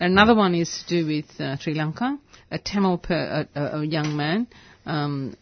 [0.00, 2.18] Another one is to do with uh, Sri Lanka.
[2.50, 3.48] A Tamil per,
[3.84, 4.46] young man
[4.84, 5.34] um,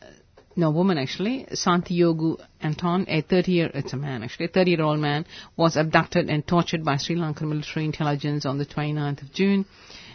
[0.60, 4.82] no woman actually, Santiago Anton, a 30 year, it's a man actually, a 30 year
[4.82, 9.32] old man was abducted and tortured by Sri Lankan military intelligence on the 29th of
[9.32, 9.64] June.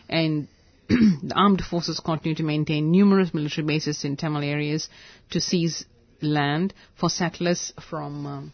[0.07, 0.47] And
[0.87, 4.87] the armed forces continue to maintain numerous military bases in Tamil areas
[5.31, 5.83] to seize
[6.21, 8.53] land for settlers from um,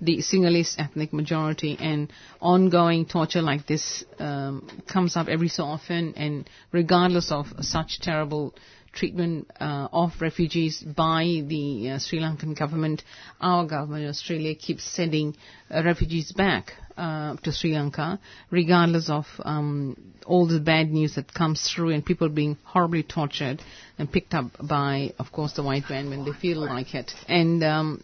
[0.00, 1.76] the Sinhalese ethnic majority.
[1.80, 6.14] And ongoing torture like this um, comes up every so often.
[6.16, 8.54] And regardless of such terrible
[8.96, 13.04] treatment uh, of refugees by the uh, Sri Lankan government,
[13.40, 15.36] our government in Australia keeps sending
[15.70, 18.18] uh, refugees back uh, to Sri Lanka,
[18.50, 23.62] regardless of um, all the bad news that comes through and people being horribly tortured
[23.98, 27.12] and picked up by, of course, the white man when they feel like it.
[27.28, 28.02] And um,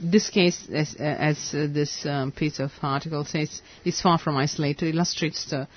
[0.00, 4.88] this case, as, as uh, this um, piece of article says, is far from isolated.
[4.88, 5.68] It illustrates the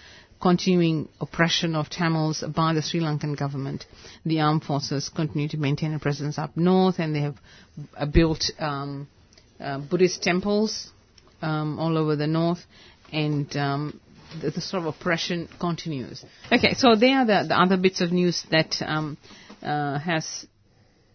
[0.46, 3.84] continuing oppression of Tamils by the Sri Lankan government.
[4.28, 7.36] The armed forces continue to maintain a presence up north, and they have
[7.98, 9.08] uh, built um,
[9.60, 10.92] uh, Buddhist temples
[11.42, 12.64] um, all over the north,
[13.12, 14.00] and um,
[14.40, 16.24] the, the sort of oppression continues.
[16.52, 19.18] Okay, so there are the, the other bits of news that um,
[19.64, 20.46] uh, has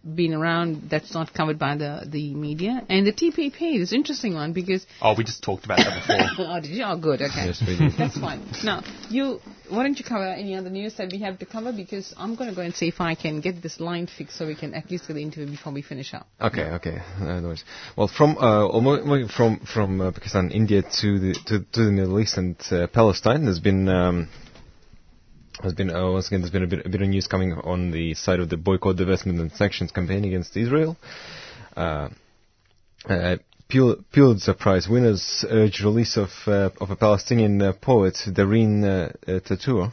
[0.02, 2.84] been around that's not covered by the, the media.
[2.88, 4.86] And the TPP is an interesting one because.
[5.02, 6.46] Oh, we just talked about that before.
[6.48, 6.84] oh, did you?
[6.84, 7.20] Oh, good.
[7.20, 7.46] Okay.
[7.46, 7.92] Yes, we did.
[7.98, 8.46] That's fine.
[8.64, 11.72] Now, you, why don't you cover any other news that we have to cover?
[11.72, 14.46] Because I'm going to go and see if I can get this line fixed so
[14.46, 16.26] we can at least get the interview before we finish up.
[16.40, 16.98] Okay, okay.
[17.18, 17.64] Uh, no worries.
[17.96, 22.38] Well, from uh, from from uh, Pakistan, India to the to, to the Middle East
[22.38, 24.28] and uh, Palestine, there's been um,
[25.62, 27.90] has been uh, once again there's been a bit, a bit of news coming on
[27.90, 30.96] the side of the boycott, divestment, and sanctions campaign against Israel.
[31.76, 32.08] Uh,
[33.08, 33.36] uh,
[33.70, 39.12] Pul- Pulitzer Prize winners urge release of uh, of a Palestinian uh, poet, Dareen uh,
[39.28, 39.90] uh.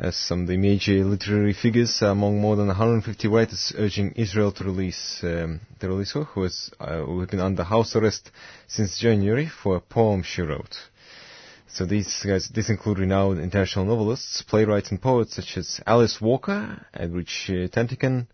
[0.00, 4.64] As some of the major literary figures among more than 150 writers urging Israel to
[4.64, 8.30] release um, to release who has who has been under house arrest
[8.68, 10.76] since January for a poem she wrote.
[11.70, 16.84] So these guys, this include renowned international novelists, playwrights, and poets such as Alice Walker,
[16.94, 18.26] Edwidge uh, Danticat,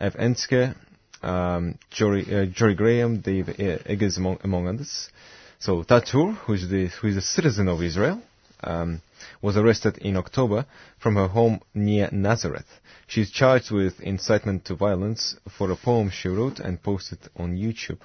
[0.00, 0.74] Eve Ensler,
[1.22, 3.48] um, Jorie, uh, Jorie Graham, Dave
[3.86, 5.10] Eggers, among, among others.
[5.58, 8.22] So Tatour, who is the who is a citizen of Israel,
[8.64, 9.02] um,
[9.42, 10.64] was arrested in October
[10.98, 12.80] from her home near Nazareth.
[13.06, 17.56] She is charged with incitement to violence for a poem she wrote and posted on
[17.56, 18.00] YouTube.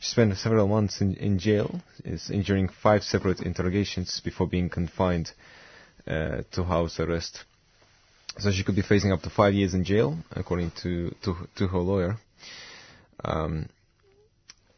[0.00, 5.32] She spent several months in, in jail, is enduring five separate interrogations before being confined
[6.06, 7.44] uh, to house arrest.
[8.38, 11.66] So she could be facing up to five years in jail, according to to, to
[11.66, 12.16] her lawyer.
[13.24, 13.68] Um,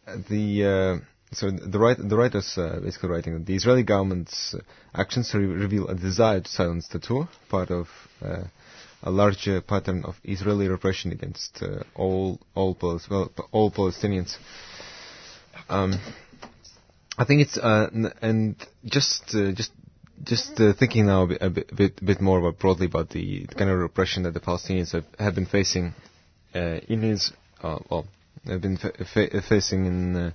[0.06, 4.54] the uh, so the right the writers uh, basically writing that the Israeli government's
[4.94, 7.88] actions re- reveal a desire to silence Tatour, part of
[8.22, 8.44] uh,
[9.02, 14.36] a larger pattern of Israeli repression against uh, all all Palis- well, all Palestinians.
[15.70, 15.94] Um,
[17.16, 19.70] I think it's uh, n- and just uh, just
[20.22, 23.70] just uh, thinking now a bit, a bit, bit, more about broadly about the kind
[23.70, 25.94] of repression that the Palestinians have, have been facing
[26.54, 27.32] uh, in his
[27.62, 28.06] uh, well
[28.46, 30.30] have been fa- fa- facing in uh,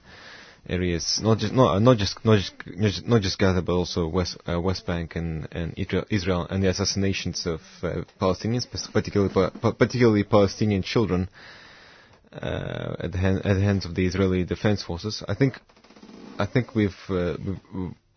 [0.70, 4.07] areas not just not not just not just not just, not just Gaza but also
[4.07, 9.34] West uh, West Bank and and Israel, Israel and the assassinations of uh, Palestinians, particularly
[9.62, 11.28] particularly Palestinian children.
[12.41, 15.57] Uh, at the hand, at the hands of the Israeli Defense Forces, I think,
[16.38, 17.38] I think we've, uh,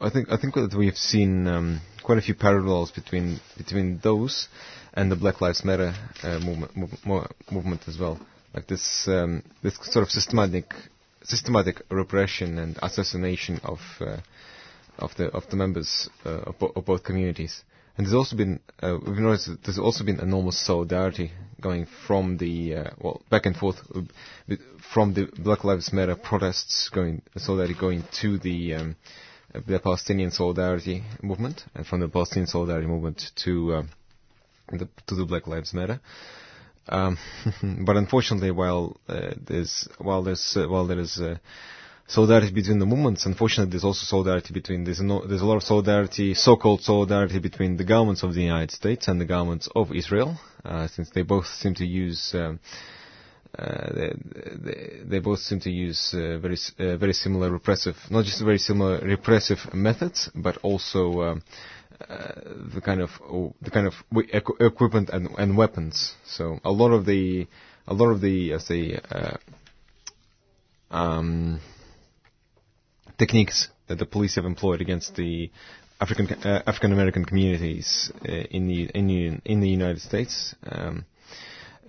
[0.00, 4.48] I think I think that we've seen um, quite a few parallels between between those
[4.94, 8.18] and the Black Lives Matter uh, movement, move, movement as well.
[8.54, 10.72] Like this um, this sort of systematic
[11.22, 14.16] systematic repression and assassination of uh,
[14.98, 17.62] of the of the members uh, of, bo- of, both communities.
[17.98, 22.36] And there's also been uh, we've noticed that there's also been enormous solidarity going from
[22.36, 23.76] the uh, well back and forth
[24.94, 28.96] from the Black Lives Matter protests going solidarity going to the um,
[29.66, 33.82] the Palestinian solidarity movement and from the Palestinian solidarity movement to uh,
[34.70, 36.00] the, to the Black Lives Matter.
[36.88, 37.18] Um,
[37.84, 41.38] but unfortunately, while uh, there's while there's uh, while there is uh,
[42.08, 45.62] solidarity between the movements, unfortunately, there's also solidarity between there's no, there's a lot of
[45.62, 50.40] solidarity, so-called solidarity between the governments of the United States and the governments of Israel,
[50.64, 52.34] uh, since they both seem to use.
[52.34, 52.58] Um,
[53.58, 54.12] uh, they,
[54.56, 58.98] they, they, both seem to use uh, very very similar repressive, not just very similar
[59.00, 61.42] repressive methods, but also um,
[62.08, 62.32] uh,
[62.74, 66.14] the kind of oh, the kind of equ- equipment and, and, weapons.
[66.26, 67.46] So a lot of the
[67.86, 69.38] a lot of the uh, say uh,
[70.90, 71.60] um,
[73.18, 75.50] techniques that the police have employed against the
[76.00, 80.54] African uh, African American communities uh, in the in in the United States.
[80.66, 81.04] Um,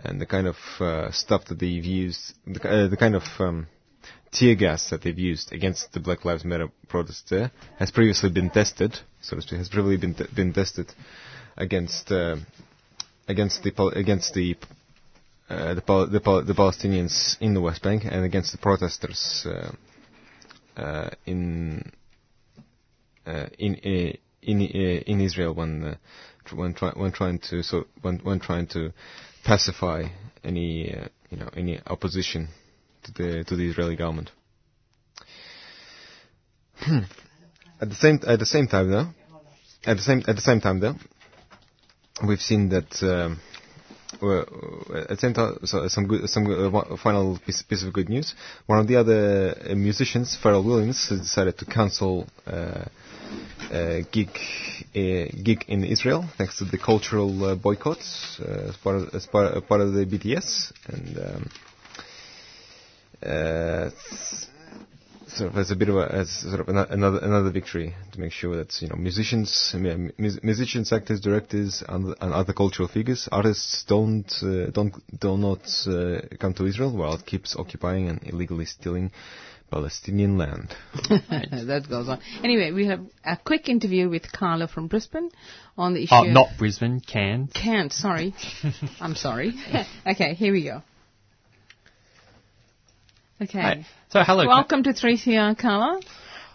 [0.01, 0.55] and the kind of
[1.13, 3.67] stuff that they've used, the, the kind of um,
[4.31, 8.49] tear gas that they've used against the Black Lives Matter protests there has previously been
[8.49, 10.91] tested, so to speak, has previously been t- been tested
[11.57, 12.35] against uh,
[13.27, 14.55] against the against the
[15.49, 19.71] uh, the, the, the, Palestinians in the West Bank and against the protesters uh, uh
[20.77, 21.91] Uh, in,
[23.25, 25.97] uh, in uh, in in in Israel when
[26.53, 28.93] when, try, when trying to so when when trying to
[29.43, 30.03] pacify
[30.43, 30.95] any
[31.29, 32.47] you know any opposition
[33.03, 34.31] to the to the Israeli government.
[36.77, 36.99] Hmm.
[37.81, 39.07] at the same at the same time, though,
[39.85, 40.95] at the same at the same time, though,
[42.25, 43.03] we've seen that.
[43.03, 43.39] Um,
[44.21, 44.45] well,
[44.95, 48.33] at the same time, so some good, some uh, final piece, piece, of good news.
[48.65, 52.85] One of the other uh, musicians, Pharrell Williams, has decided to cancel uh,
[53.71, 54.29] a gig
[54.95, 59.25] a gig in Israel thanks to the cultural uh, boycotts uh, as part of as
[59.27, 61.17] part, part of the BDS and.
[61.17, 61.49] Um,
[63.21, 63.89] uh,
[65.39, 68.19] sort of as a bit of a as sort of ano- another another victory to
[68.19, 72.53] make sure that you know musicians, I mean, mus- musicians, actors, directors, and, and other
[72.53, 77.55] cultural figures, artists don't uh, don't do not uh, come to Israel while it keeps
[77.55, 79.11] occupying and illegally stealing
[79.71, 80.75] Palestinian land.
[81.09, 82.19] that goes on.
[82.43, 85.29] Anyway, we have a quick interview with Carla from Brisbane
[85.77, 86.15] on the issue.
[86.15, 87.51] Oh, not Brisbane, Cairns.
[87.53, 88.33] Can't, sorry.
[88.99, 89.53] I'm sorry.
[90.07, 90.81] okay, here we go.
[93.41, 93.59] Okay.
[93.59, 93.85] Right.
[94.09, 94.45] So hello.
[94.47, 96.01] Welcome to 3CR, Carla.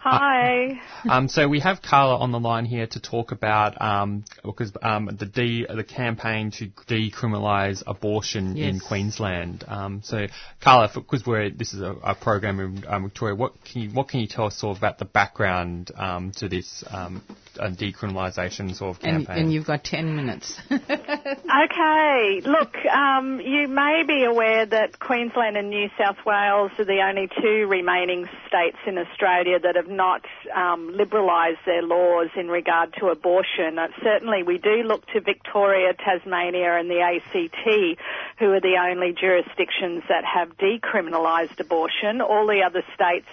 [0.05, 0.81] Hi.
[1.07, 5.05] Um, so we have Carla on the line here to talk about um, because um,
[5.19, 9.65] the de- the campaign to decriminalise abortion in Queensland.
[9.69, 10.29] Um, so
[10.63, 14.09] Carla, because we're this is a, a program in um, Victoria, what can you what
[14.09, 17.23] can you tell us sort of about the background um, to this um,
[17.59, 19.45] uh, decriminalisation sort of And, campaign?
[19.45, 20.59] and you've got 10 minutes.
[21.65, 22.41] Okay.
[22.45, 27.29] Look, um, you may be aware that Queensland and New South Wales are the only
[27.41, 30.23] two remaining states in Australia that have not
[30.55, 33.79] um, liberalised their laws in regard to abortion.
[33.79, 38.01] Uh, certainly, we do look to Victoria, Tasmania, and the ACT,
[38.39, 42.21] who are the only jurisdictions that have decriminalised abortion.
[42.21, 43.27] All the other states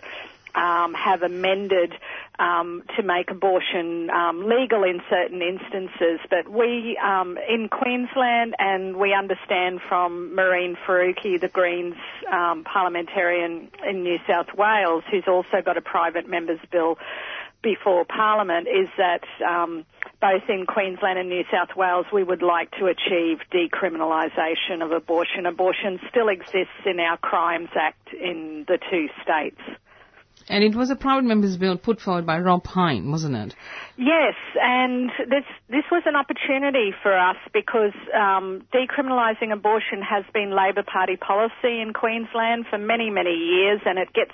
[0.55, 1.93] um, have amended
[2.39, 6.19] um, to make abortion um, legal in certain instances.
[6.29, 11.95] But we um, in Queensland, and we understand from Mehreen Faruqi, the Greens
[12.31, 16.97] um, parliamentarian in New South Wales, who's also got a private member's bill
[17.61, 19.85] before Parliament, is that um,
[20.19, 25.45] both in Queensland and New South Wales, we would like to achieve decriminalisation of abortion.
[25.45, 29.61] Abortion still exists in our Crimes Act in the two states.
[30.49, 33.55] And it was a private member's bill put forward by Rob Pyne, wasn't it?
[34.01, 40.49] Yes, and this this was an opportunity for us because um, decriminalising abortion has been
[40.49, 44.33] Labor Party policy in Queensland for many many years, and it gets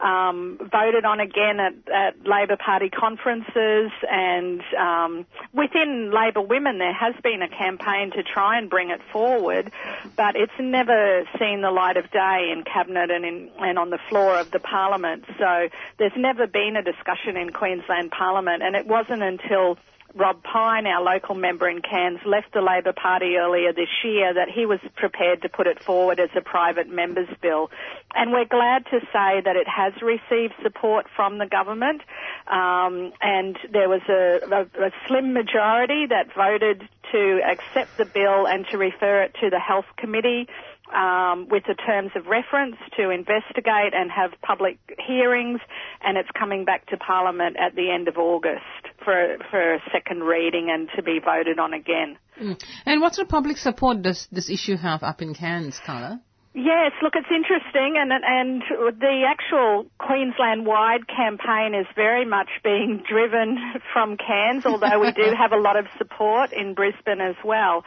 [0.00, 6.92] um, voted on again at, at Labor Party conferences and um, within Labor women there
[6.92, 9.70] has been a campaign to try and bring it forward,
[10.16, 13.98] but it's never seen the light of day in cabinet and in and on the
[14.08, 15.24] floor of the parliament.
[15.38, 15.68] So
[16.00, 19.76] there's never been a discussion in Queensland Parliament, and it wasn't until
[20.16, 24.48] Rob Pyne, our local member in Cairns, left the Labor Party earlier this year that
[24.48, 27.68] he was prepared to put it forward as a private member's bill.
[28.14, 32.02] And we're glad to say that it has received support from the government.
[32.46, 38.46] Um, and there was a, a, a slim majority that voted to accept the bill
[38.46, 40.46] and to refer it to the Health Committee
[40.94, 45.60] um, with the terms of reference to investigate and have public hearings,
[46.02, 48.62] and it's coming back to Parliament at the end of August
[49.04, 52.18] for for a second reading and to be voted on again.
[52.40, 52.62] Mm.
[52.86, 56.20] And what sort of public support does this issue have up in Cairns, Carla?
[56.56, 58.62] Yes, look, it's interesting, and and
[59.00, 63.58] the actual Queensland-wide campaign is very much being driven
[63.92, 67.84] from Cairns, although we do have a lot of support in Brisbane as well.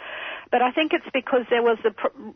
[0.51, 1.93] But I think it's because there was a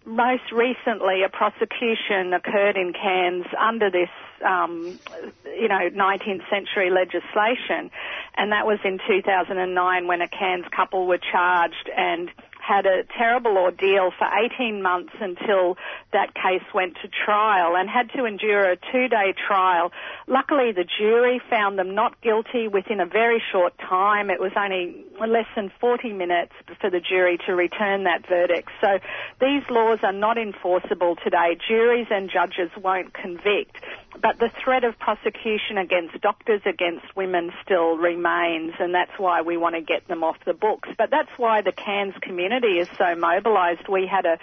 [0.07, 4.09] most recently a prosecution occurred in Cairns under this,
[4.45, 4.99] um,
[5.45, 7.91] you know, 19th century legislation,
[8.37, 12.31] and that was in 2009 when a Cairns couple were charged and
[12.71, 15.77] had a terrible ordeal for 18 months until
[16.13, 19.91] that case went to trial and had to endure a two-day trial.
[20.27, 24.29] Luckily, the jury found them not guilty within a very short time.
[24.29, 28.69] It was only less than 40 minutes for the jury to return that verdict.
[28.79, 28.99] So
[29.41, 31.57] these laws are not enforceable today.
[31.67, 33.83] Juries and judges won't convict.
[34.19, 39.57] But the threat of prosecution against doctors, against women still remains, and that's why we
[39.57, 40.89] want to get them off the books.
[40.97, 43.87] But that's why the Cairns community is so mobilised.
[43.87, 44.37] We had a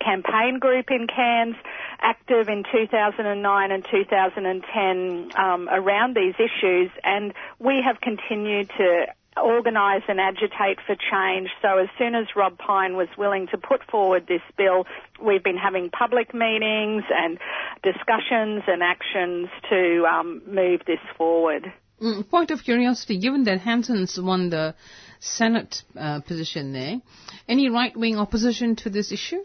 [0.00, 1.56] campaign group in Cairns
[2.00, 9.06] active in 2009 and 2010 um, around these issues, and we have continued to
[9.36, 11.48] organise and agitate for change.
[11.62, 14.84] So as soon as Rob Pyne was willing to put forward this bill,
[15.24, 17.38] we've been having public meetings and
[17.82, 21.72] discussions and actions to um, move this forward.
[22.00, 24.74] Mm, point of curiosity, given that Hanson's won the
[25.20, 27.00] Senate uh, position there,
[27.48, 29.44] any right-wing opposition to this issue?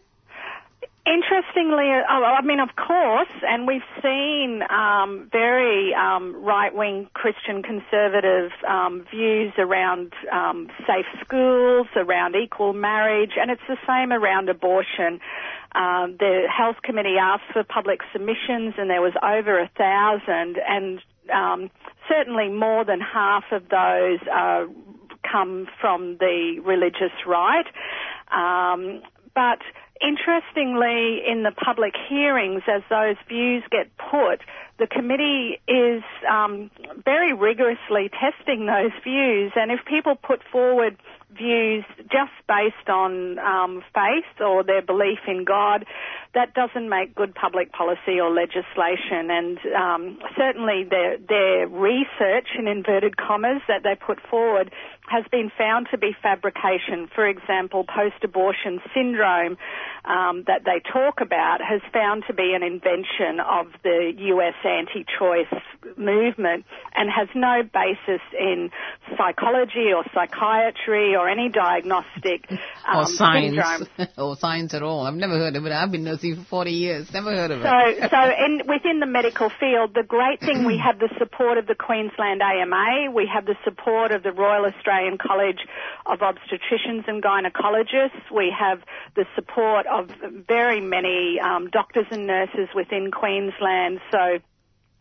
[1.07, 7.63] Interestingly, uh, oh, I mean, of course, and we've seen um, very um, right-wing Christian
[7.63, 14.49] conservative um, views around um, safe schools, around equal marriage, and it's the same around
[14.49, 15.21] abortion.
[15.75, 20.99] Um, the health committee asked for public submissions, and there was over a thousand, and
[21.33, 21.71] um,
[22.09, 24.65] certainly more than half of those uh,
[25.31, 27.67] come from the religious right.
[28.29, 29.03] Um,
[29.33, 29.59] but
[30.01, 34.41] interestingly, in the public hearings, as those views get put,
[34.79, 36.69] the committee is um,
[37.03, 40.97] very rigorously testing those views, and if people put forward
[41.35, 45.85] views just based on um, faith or their belief in God,
[46.37, 49.33] that doesn't make good public policy or legislation.
[49.33, 54.71] And um, certainly their, their research, in inverted commas, that they put forward
[55.09, 57.09] has been found to be fabrication.
[57.13, 59.57] For example, post-abortion syndrome
[60.05, 65.61] um, that they talk about has found to be an invention of the US anti-choice
[65.97, 66.65] movement
[66.95, 68.69] and has no basis in
[69.17, 74.07] psychology or psychiatry or any diagnostic um, or science syndromes.
[74.17, 75.05] or science at all.
[75.05, 75.71] I've never heard of it.
[75.71, 77.11] I've been nursing for 40 years.
[77.13, 78.09] Never heard of So, it.
[78.11, 81.75] so in, within the medical field, the great thing we have the support of the
[81.75, 85.59] Queensland AMA, we have the support of the Royal Australian College
[86.05, 88.79] of Obstetricians and Gynecologists, we have
[89.15, 90.09] the support of
[90.47, 93.99] very many um, doctors and nurses within Queensland.
[94.11, 94.39] So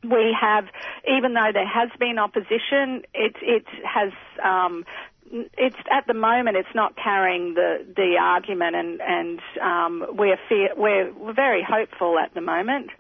[0.05, 0.65] we have,
[1.09, 4.13] even though there has been opposition, it it has.
[4.43, 4.85] Um,
[5.31, 10.71] it's at the moment it's not carrying the the argument and and um, we're fear,
[10.77, 12.91] we're we're very hopeful at the moment.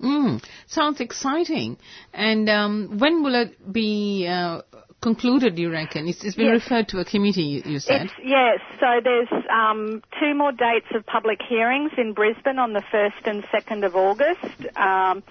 [0.00, 1.76] Mm, sounds exciting.
[2.12, 4.62] And um, when will it be uh,
[5.00, 6.08] concluded, do you reckon?
[6.08, 6.62] It's, it's been Yes.
[6.64, 8.02] referred to a committee, you, you said.
[8.02, 12.82] It's, yes, so there's um, two more dates of public hearings in Brisbane on the
[12.92, 14.76] 1st and 2nd of August.
[14.76, 15.22] Um,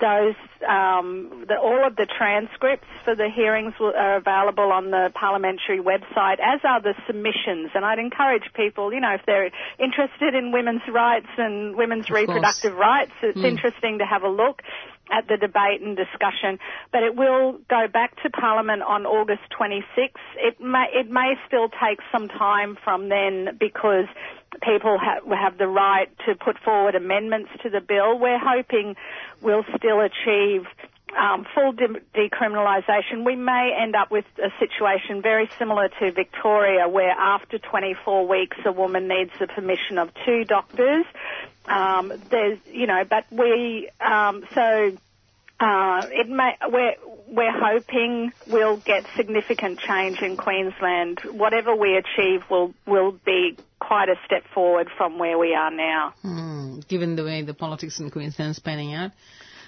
[0.00, 0.34] those,
[0.68, 6.38] um, the, all of the transcripts for the hearings are available on the parliamentary website,
[6.42, 7.70] as are the submissions.
[7.74, 12.26] And I'd encourage people, you know, if they're interested in women's rights and women's course.
[12.26, 14.62] reproductive rights, it's interesting to have a look
[15.10, 16.58] at the debate and discussion.
[16.92, 20.10] But it will go back to Parliament on August 26th.
[20.36, 24.06] It may, it may still take some time from then because
[24.62, 28.18] people ha- have the right to put forward amendments to the bill.
[28.18, 28.96] We're hoping
[29.42, 30.66] we'll still achieve
[31.16, 33.24] um, full de- decriminalisation.
[33.24, 38.56] We may end up with a situation very similar to Victoria, where after 24 weeks
[38.64, 41.04] a woman needs the permission of two doctors.
[41.66, 44.96] Um, there's, you know, but we, um, so
[45.60, 46.94] uh, it may, we're,
[47.28, 51.20] we're hoping we'll get significant change in Queensland.
[51.30, 56.14] Whatever we achieve will, will be quite a step forward from where we are now.
[56.22, 59.12] Hmm, given the way the politics in Queensland is panning out.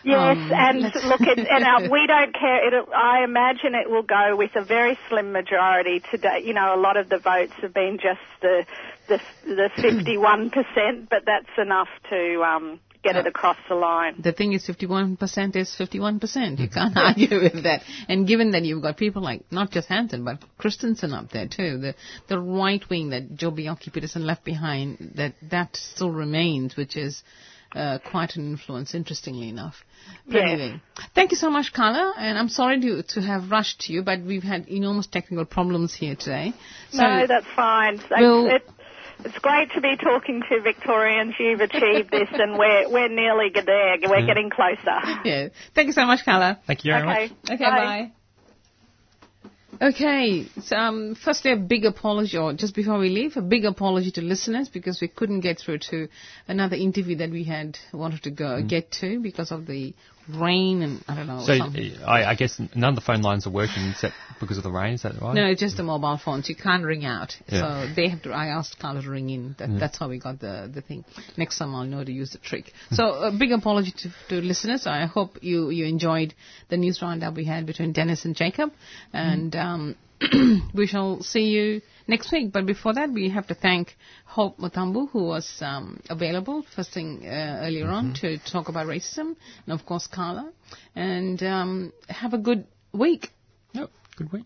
[0.06, 2.68] Yes, Um, and look, it, and uh, we don't care.
[2.68, 6.42] It, I imagine it will go with a very slim majority today.
[6.44, 8.64] You know, a lot of the votes have been just the
[9.08, 14.16] the the fifty one percent, but that's enough to um, get it across the line.
[14.18, 16.58] The thing is, 51% is 51%.
[16.58, 17.82] You can't argue with that.
[18.08, 21.78] And given that you've got people like, not just Hanson, but Christensen up there too,
[21.78, 21.94] the,
[22.28, 27.22] the right wing that Joh Bjelke-Petersen left behind, that, that still remains, which is,
[27.76, 29.76] uh, quite an influence, interestingly enough.
[30.26, 30.48] But Yes.
[30.60, 30.80] anyway,
[31.14, 34.20] thank you so much, Carla, and I'm sorry to, to have rushed to you, but
[34.22, 36.52] we've had enormous technical problems here today.
[36.90, 37.98] So, no, that's fine.
[37.98, 38.62] So Well- it,
[39.24, 41.34] it's great to be talking to Victorians.
[41.38, 43.96] You've achieved this, and we're we're nearly there.
[44.02, 44.98] We're getting closer.
[45.24, 45.48] yeah.
[45.74, 46.58] Thank you so much, Carla.
[46.66, 47.32] Thank you very Okay.
[47.34, 47.50] much.
[47.54, 47.84] Okay, Bye.
[47.84, 48.12] bye.
[49.80, 54.10] Okay, so um, firstly a big apology, or just before we leave, a big apology
[54.12, 56.08] to listeners because we couldn't get through to
[56.48, 59.92] another interview that we had wanted to go get to because of the
[60.28, 61.44] rain and I don't know.
[61.44, 61.52] So
[62.04, 64.94] I, I guess none of the phone lines are working except because of the rain.
[64.94, 65.34] Is that right?
[65.34, 66.48] No, it's just the mobile phones.
[66.48, 67.36] You can't ring out.
[67.48, 67.86] Yeah.
[67.86, 69.56] So they have to, I asked Carla to ring in.
[69.58, 71.04] That, That's how we got the, the thing.
[71.36, 72.72] Next time I'll know to use the trick.
[72.90, 74.86] So a big apology to, to listeners.
[74.86, 76.34] I hope you, you enjoyed
[76.68, 78.72] the news roundup we had between Dennis and Jacob.
[79.12, 79.96] And, um,
[80.74, 82.52] we shall see you next week.
[82.52, 87.26] But before that, we have to thank Hope Mutambu, who was um, available first thing
[87.26, 90.52] uh, earlier on to talk about racism, and of course Carla.
[90.94, 93.30] And um, have a good week.
[93.72, 93.90] Yep.
[94.16, 94.44] Good week.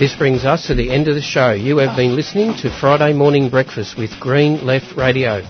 [0.00, 1.52] This brings us to the end of the show.
[1.52, 5.42] You have been listening to Friday Morning Breakfast with Green Left Radio.